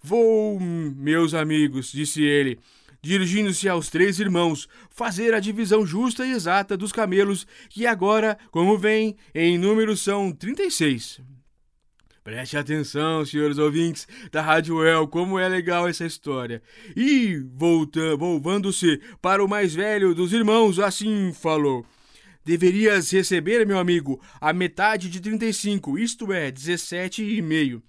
Vou, 0.00 0.60
meus 0.60 1.34
amigos, 1.34 1.90
disse 1.90 2.22
ele, 2.22 2.60
dirigindo-se 3.02 3.68
aos 3.68 3.90
três 3.90 4.20
irmãos, 4.20 4.68
fazer 4.90 5.34
a 5.34 5.40
divisão 5.40 5.84
justa 5.84 6.24
e 6.24 6.30
exata 6.30 6.76
dos 6.76 6.92
camelos, 6.92 7.48
que 7.68 7.84
agora, 7.84 8.38
como 8.52 8.78
vem, 8.78 9.16
em 9.34 9.58
número 9.58 9.96
são 9.96 10.30
36. 10.30 11.20
Preste 12.26 12.56
atenção, 12.56 13.24
senhores 13.24 13.56
ouvintes 13.56 14.08
da 14.32 14.42
Rádio 14.42 14.84
El, 14.84 15.06
como 15.06 15.38
é 15.38 15.48
legal 15.48 15.88
essa 15.88 16.04
história. 16.04 16.60
E, 16.96 17.36
voltando, 17.54 18.18
voltando-se 18.18 19.00
para 19.22 19.44
o 19.44 19.48
mais 19.48 19.76
velho 19.76 20.12
dos 20.12 20.32
irmãos, 20.32 20.80
assim 20.80 21.32
falou. 21.32 21.86
Deverias 22.44 23.12
receber, 23.12 23.64
meu 23.64 23.78
amigo, 23.78 24.20
a 24.40 24.52
metade 24.52 25.08
de 25.08 25.20
35, 25.20 25.96
isto 26.00 26.32
é, 26.32 26.50
17,5. 26.50 27.80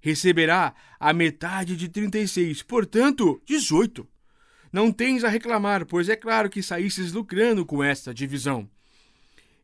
Receberá 0.00 0.74
a 0.98 1.12
metade 1.12 1.76
de 1.76 1.86
36, 1.86 2.62
portanto, 2.62 3.38
18. 3.44 4.08
Não 4.72 4.90
tens 4.90 5.24
a 5.24 5.28
reclamar, 5.28 5.84
pois 5.84 6.08
é 6.08 6.16
claro 6.16 6.48
que 6.48 6.62
saísses 6.62 7.12
lucrando 7.12 7.66
com 7.66 7.84
esta 7.84 8.14
divisão. 8.14 8.66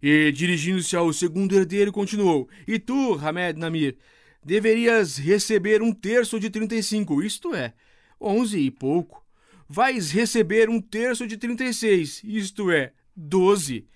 E, 0.03 0.33
dirigindo-se 0.33 0.97
ao 0.97 1.13
segundo 1.13 1.55
herdeiro, 1.55 1.93
continuou: 1.93 2.49
E 2.67 2.79
tu, 2.79 3.15
Hamed 3.15 3.59
Namir, 3.59 3.97
deverias 4.45 5.19
receber 5.19 5.83
um 5.83 5.93
terço 5.93 6.41
de 6.41 6.49
35, 6.49 7.23
isto 7.23 7.55
é, 7.55 7.75
onze 8.21 8.59
e 8.59 8.71
pouco. 8.71 9.25
Vais 9.69 10.11
receber 10.11 10.69
um 10.69 10.81
terço 10.81 11.27
de 11.27 11.37
36, 11.37 12.23
isto 12.25 12.71
é, 12.71 12.93
doze. 13.15 13.87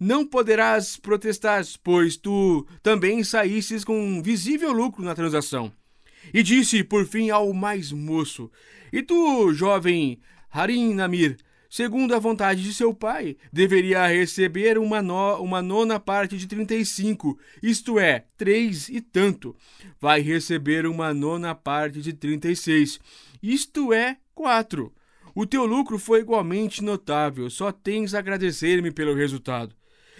Não 0.00 0.24
poderás 0.24 0.96
protestar, 0.96 1.64
pois 1.82 2.16
tu 2.16 2.66
também 2.82 3.22
saísses 3.24 3.84
com 3.84 4.22
visível 4.22 4.72
lucro 4.72 5.04
na 5.04 5.14
transação. 5.14 5.72
E 6.32 6.42
disse, 6.42 6.84
por 6.84 7.06
fim, 7.06 7.30
ao 7.30 7.52
mais 7.52 7.90
moço: 7.90 8.50
E 8.92 9.02
tu, 9.02 9.52
jovem 9.52 10.20
Harim 10.50 10.94
Namir, 10.94 11.36
segundo 11.68 12.14
a 12.14 12.18
vontade 12.18 12.62
de 12.62 12.72
seu 12.72 12.94
pai, 12.94 13.36
deveria 13.52 14.06
receber 14.06 14.78
uma, 14.78 15.02
no, 15.02 15.36
uma 15.42 15.60
nona 15.60 16.00
parte 16.00 16.36
de 16.36 16.46
35, 16.46 17.38
isto 17.62 17.98
é, 17.98 18.24
três 18.36 18.88
e 18.88 19.00
tanto. 19.00 19.54
Vai 20.00 20.20
receber 20.20 20.86
uma 20.86 21.12
nona 21.12 21.54
parte 21.54 22.00
de 22.00 22.12
36, 22.12 22.98
isto 23.42 23.92
é, 23.92 24.16
quatro. 24.34 24.92
O 25.34 25.46
teu 25.46 25.64
lucro 25.66 25.98
foi 25.98 26.20
igualmente 26.20 26.82
notável, 26.82 27.48
só 27.48 27.70
tens 27.70 28.14
a 28.14 28.18
agradecer-me 28.18 28.90
pelo 28.90 29.14
resultado. 29.14 29.74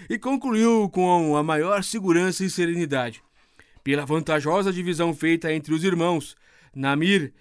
E 0.08 0.18
concluiu 0.18 0.88
com 0.90 1.36
a 1.36 1.42
maior 1.42 1.82
segurança 1.82 2.44
e 2.44 2.50
serenidade. 2.50 3.22
Pela 3.82 4.06
vantajosa 4.06 4.72
divisão 4.72 5.14
feita 5.14 5.52
entre 5.52 5.74
os 5.74 5.82
irmãos, 5.82 6.36
Namir 6.74 7.32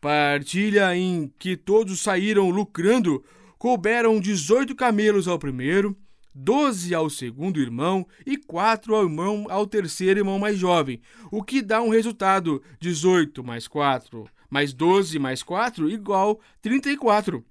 partilha 0.00 0.94
em 0.96 1.32
que 1.38 1.56
todos 1.56 2.00
saíram 2.00 2.50
lucrando 2.50 3.24
couberam 3.62 4.18
18 4.18 4.74
camelos 4.74 5.28
ao 5.28 5.38
primeiro, 5.38 5.96
12 6.34 6.92
ao 6.92 7.08
segundo 7.08 7.60
irmão 7.60 8.04
e 8.26 8.36
4 8.36 8.92
ao 8.92 9.04
irmão 9.04 9.46
ao 9.48 9.68
terceiro 9.68 10.18
irmão 10.18 10.36
mais 10.36 10.58
jovem, 10.58 11.00
o 11.30 11.44
que 11.44 11.62
dá 11.62 11.80
um 11.80 11.88
resultado 11.88 12.60
18 12.80 13.44
mais 13.44 13.68
4 13.68 14.28
mais 14.50 14.72
12 14.72 15.16
mais 15.20 15.44
4 15.44 15.88
igual 15.88 16.40
34. 16.60 17.44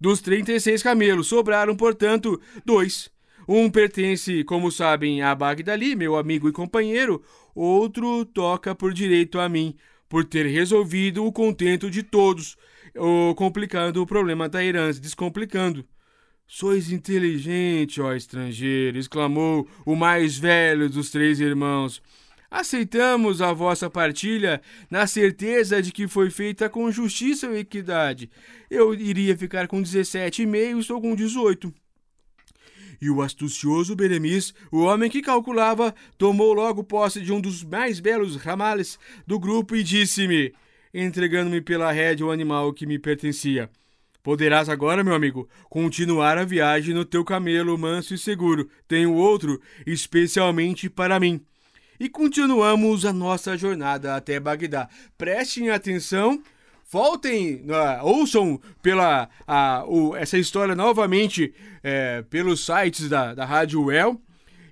Dos 0.00 0.20
36 0.20 0.80
camelos 0.80 1.26
sobraram, 1.26 1.74
portanto, 1.74 2.40
dois. 2.64 3.10
Um 3.48 3.68
pertence, 3.68 4.44
como 4.44 4.70
sabem, 4.70 5.22
a 5.22 5.34
Bagdali, 5.34 5.96
meu 5.96 6.16
amigo 6.16 6.48
e 6.48 6.52
companheiro, 6.52 7.20
outro 7.52 8.24
toca 8.24 8.76
por 8.76 8.94
direito 8.94 9.40
a 9.40 9.48
mim, 9.48 9.74
por 10.08 10.24
ter 10.24 10.46
resolvido 10.46 11.24
o 11.24 11.32
contento 11.32 11.90
de 11.90 12.04
todos, 12.04 12.56
ou 12.98 13.34
complicando 13.34 14.02
o 14.02 14.06
problema 14.06 14.48
da 14.48 14.64
herança, 14.64 15.00
descomplicando. 15.00 15.84
Sois 16.46 16.90
inteligente, 16.90 18.00
ó 18.00 18.14
estrangeiro, 18.14 18.98
exclamou 18.98 19.68
o 19.84 19.94
mais 19.94 20.38
velho 20.38 20.88
dos 20.88 21.10
três 21.10 21.40
irmãos. 21.40 22.02
Aceitamos 22.50 23.42
a 23.42 23.52
vossa 23.52 23.90
partilha 23.90 24.62
na 24.90 25.06
certeza 25.06 25.82
de 25.82 25.92
que 25.92 26.08
foi 26.08 26.30
feita 26.30 26.68
com 26.68 26.90
justiça 26.90 27.46
e 27.48 27.58
equidade. 27.58 28.30
Eu 28.70 28.94
iria 28.94 29.36
ficar 29.36 29.68
com 29.68 29.82
dezessete 29.82 30.42
e 30.42 30.46
meio, 30.46 30.78
estou 30.78 30.98
com 31.00 31.14
dezoito. 31.14 31.72
E 33.00 33.10
o 33.10 33.20
astucioso 33.20 33.94
Beremis, 33.94 34.54
o 34.72 34.78
homem 34.78 35.10
que 35.10 35.20
calculava, 35.20 35.94
tomou 36.16 36.54
logo 36.54 36.82
posse 36.82 37.20
de 37.20 37.30
um 37.30 37.40
dos 37.40 37.62
mais 37.62 38.00
belos 38.00 38.36
ramales 38.36 38.98
do 39.26 39.38
grupo 39.38 39.76
e 39.76 39.84
disse-me: 39.84 40.54
entregando-me 41.00 41.60
pela 41.60 41.92
rédea 41.92 42.26
o 42.26 42.30
animal 42.30 42.72
que 42.72 42.86
me 42.86 42.98
pertencia. 42.98 43.70
Poderás 44.22 44.68
agora, 44.68 45.02
meu 45.02 45.14
amigo, 45.14 45.48
continuar 45.70 46.36
a 46.36 46.44
viagem 46.44 46.94
no 46.94 47.04
teu 47.04 47.24
camelo 47.24 47.78
manso 47.78 48.12
e 48.14 48.18
seguro. 48.18 48.68
Tenho 48.86 49.14
outro 49.14 49.60
especialmente 49.86 50.90
para 50.90 51.18
mim. 51.18 51.40
E 51.98 52.08
continuamos 52.08 53.04
a 53.04 53.12
nossa 53.12 53.56
jornada 53.56 54.14
até 54.14 54.38
Bagdá. 54.38 54.88
Prestem 55.16 55.70
atenção, 55.70 56.42
voltem, 56.90 57.64
uh, 57.64 58.04
ouçam 58.04 58.60
pela, 58.82 59.28
uh, 59.86 60.14
essa 60.16 60.36
história 60.36 60.74
novamente 60.74 61.54
uh, 61.78 62.24
pelos 62.24 62.64
sites 62.64 63.08
da, 63.08 63.34
da 63.34 63.44
Rádio 63.44 63.84
Well 63.84 64.20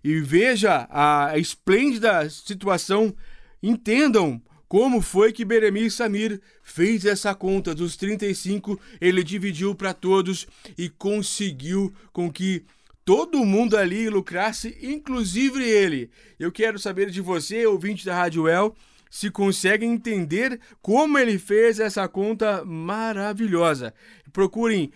e 0.05 0.21
veja 0.21 0.87
a 0.91 1.37
esplêndida 1.39 2.29
situação. 2.31 3.15
Entendam 3.62 4.41
como 4.69 5.01
foi 5.01 5.33
que 5.33 5.45
Beremi 5.45 5.91
Samir 5.91 6.41
fez 6.63 7.05
essa 7.05 7.35
conta 7.35 7.75
dos 7.75 7.97
35, 7.97 8.79
ele 9.01 9.23
dividiu 9.23 9.75
para 9.75 9.95
todos 9.95 10.47
e 10.77 10.89
conseguiu 10.89 11.93
com 12.13 12.31
que 12.31 12.65
todo 13.05 13.45
mundo 13.45 13.77
ali 13.77 14.09
lucrasse, 14.11 14.77
inclusive 14.83 15.63
ele. 15.63 16.11
Eu 16.39 16.51
quero 16.51 16.79
saber 16.79 17.11
de 17.11 17.21
você, 17.21 17.65
ouvinte 17.65 18.05
da 18.05 18.17
Rádio 18.17 18.49
El, 18.49 18.75
se 19.09 19.31
consegue 19.31 19.87
entender 19.87 20.61
como 20.83 21.17
ele 21.17 21.39
fez 21.39 21.79
essa 21.79 22.09
conta 22.09 22.65
maravilhosa. 22.65 23.95
Procurem 24.33 24.91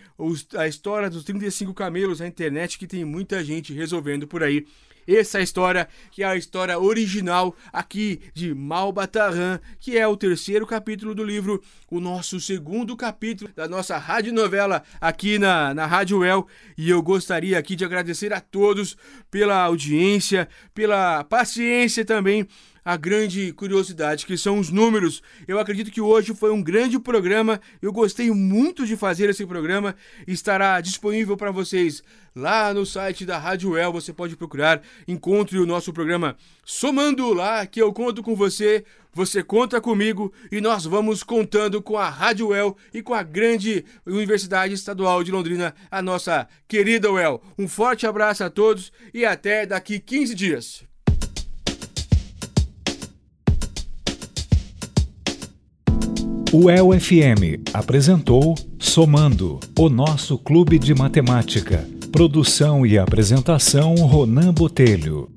a 0.57 0.67
história 0.67 1.09
dos 1.09 1.23
35 1.23 1.73
camelos 1.73 2.19
na 2.19 2.27
internet 2.27 2.77
que 2.77 2.85
tem 2.85 3.05
muita 3.05 3.43
gente 3.43 3.73
resolvendo 3.73 4.27
por 4.27 4.43
aí 4.43 4.67
essa 5.07 5.39
é 5.39 5.43
história, 5.43 5.87
que 6.11 6.23
é 6.23 6.25
a 6.25 6.35
história 6.35 6.79
original 6.79 7.55
aqui 7.71 8.21
de 8.33 8.53
Malbatarran, 8.53 9.59
que 9.79 9.97
é 9.97 10.07
o 10.07 10.17
terceiro 10.17 10.65
capítulo 10.65 11.13
do 11.13 11.23
livro, 11.23 11.61
o 11.89 11.99
nosso 11.99 12.39
segundo 12.39 12.95
capítulo 12.95 13.51
da 13.55 13.67
nossa 13.67 13.97
radionovela 13.97 14.83
aqui 14.99 15.37
na, 15.37 15.73
na 15.73 15.85
Rádio 15.85 16.23
El. 16.23 16.47
E 16.77 16.89
eu 16.89 17.01
gostaria 17.01 17.57
aqui 17.57 17.75
de 17.75 17.85
agradecer 17.85 18.33
a 18.33 18.39
todos 18.39 18.97
pela 19.29 19.63
audiência, 19.63 20.47
pela 20.73 21.23
paciência 21.23 22.05
também 22.05 22.47
a 22.83 22.97
grande 22.97 23.53
curiosidade, 23.53 24.25
que 24.25 24.37
são 24.37 24.59
os 24.59 24.69
números. 24.69 25.21
Eu 25.47 25.59
acredito 25.59 25.91
que 25.91 26.01
hoje 26.01 26.33
foi 26.33 26.51
um 26.51 26.61
grande 26.61 26.99
programa. 26.99 27.61
Eu 27.81 27.91
gostei 27.91 28.31
muito 28.31 28.85
de 28.85 28.97
fazer 28.97 29.29
esse 29.29 29.45
programa. 29.45 29.95
Estará 30.27 30.81
disponível 30.81 31.37
para 31.37 31.51
vocês 31.51 32.03
lá 32.35 32.73
no 32.73 32.85
site 32.85 33.25
da 33.25 33.37
Rádio 33.37 33.77
El. 33.77 33.93
Você 33.93 34.11
pode 34.11 34.35
procurar, 34.35 34.81
encontre 35.07 35.59
o 35.59 35.65
nosso 35.65 35.93
programa 35.93 36.35
Somando 36.63 37.33
lá, 37.33 37.65
que 37.65 37.81
eu 37.81 37.91
conto 37.93 38.23
com 38.23 38.35
você. 38.35 38.83
Você 39.13 39.43
conta 39.43 39.81
comigo 39.81 40.31
e 40.49 40.61
nós 40.61 40.85
vamos 40.85 41.21
contando 41.21 41.81
com 41.81 41.97
a 41.97 42.09
Rádio 42.09 42.53
El 42.53 42.77
e 42.93 43.01
com 43.01 43.13
a 43.13 43.21
grande 43.21 43.83
Universidade 44.05 44.73
Estadual 44.73 45.21
de 45.21 45.31
Londrina, 45.31 45.75
a 45.91 46.01
nossa 46.01 46.47
querida 46.65 47.11
UEL. 47.11 47.43
Um 47.59 47.67
forte 47.67 48.07
abraço 48.07 48.41
a 48.41 48.49
todos 48.49 48.91
e 49.13 49.25
até 49.25 49.65
daqui 49.65 49.99
15 49.99 50.33
dias. 50.33 50.90
O 56.53 56.69
EL-FM 56.69 57.63
apresentou 57.73 58.55
Somando, 58.77 59.57
o 59.79 59.87
nosso 59.87 60.37
clube 60.37 60.77
de 60.77 60.93
matemática. 60.93 61.87
Produção 62.11 62.85
e 62.85 62.99
apresentação 62.99 63.95
Ronan 63.95 64.53
Botelho. 64.53 65.29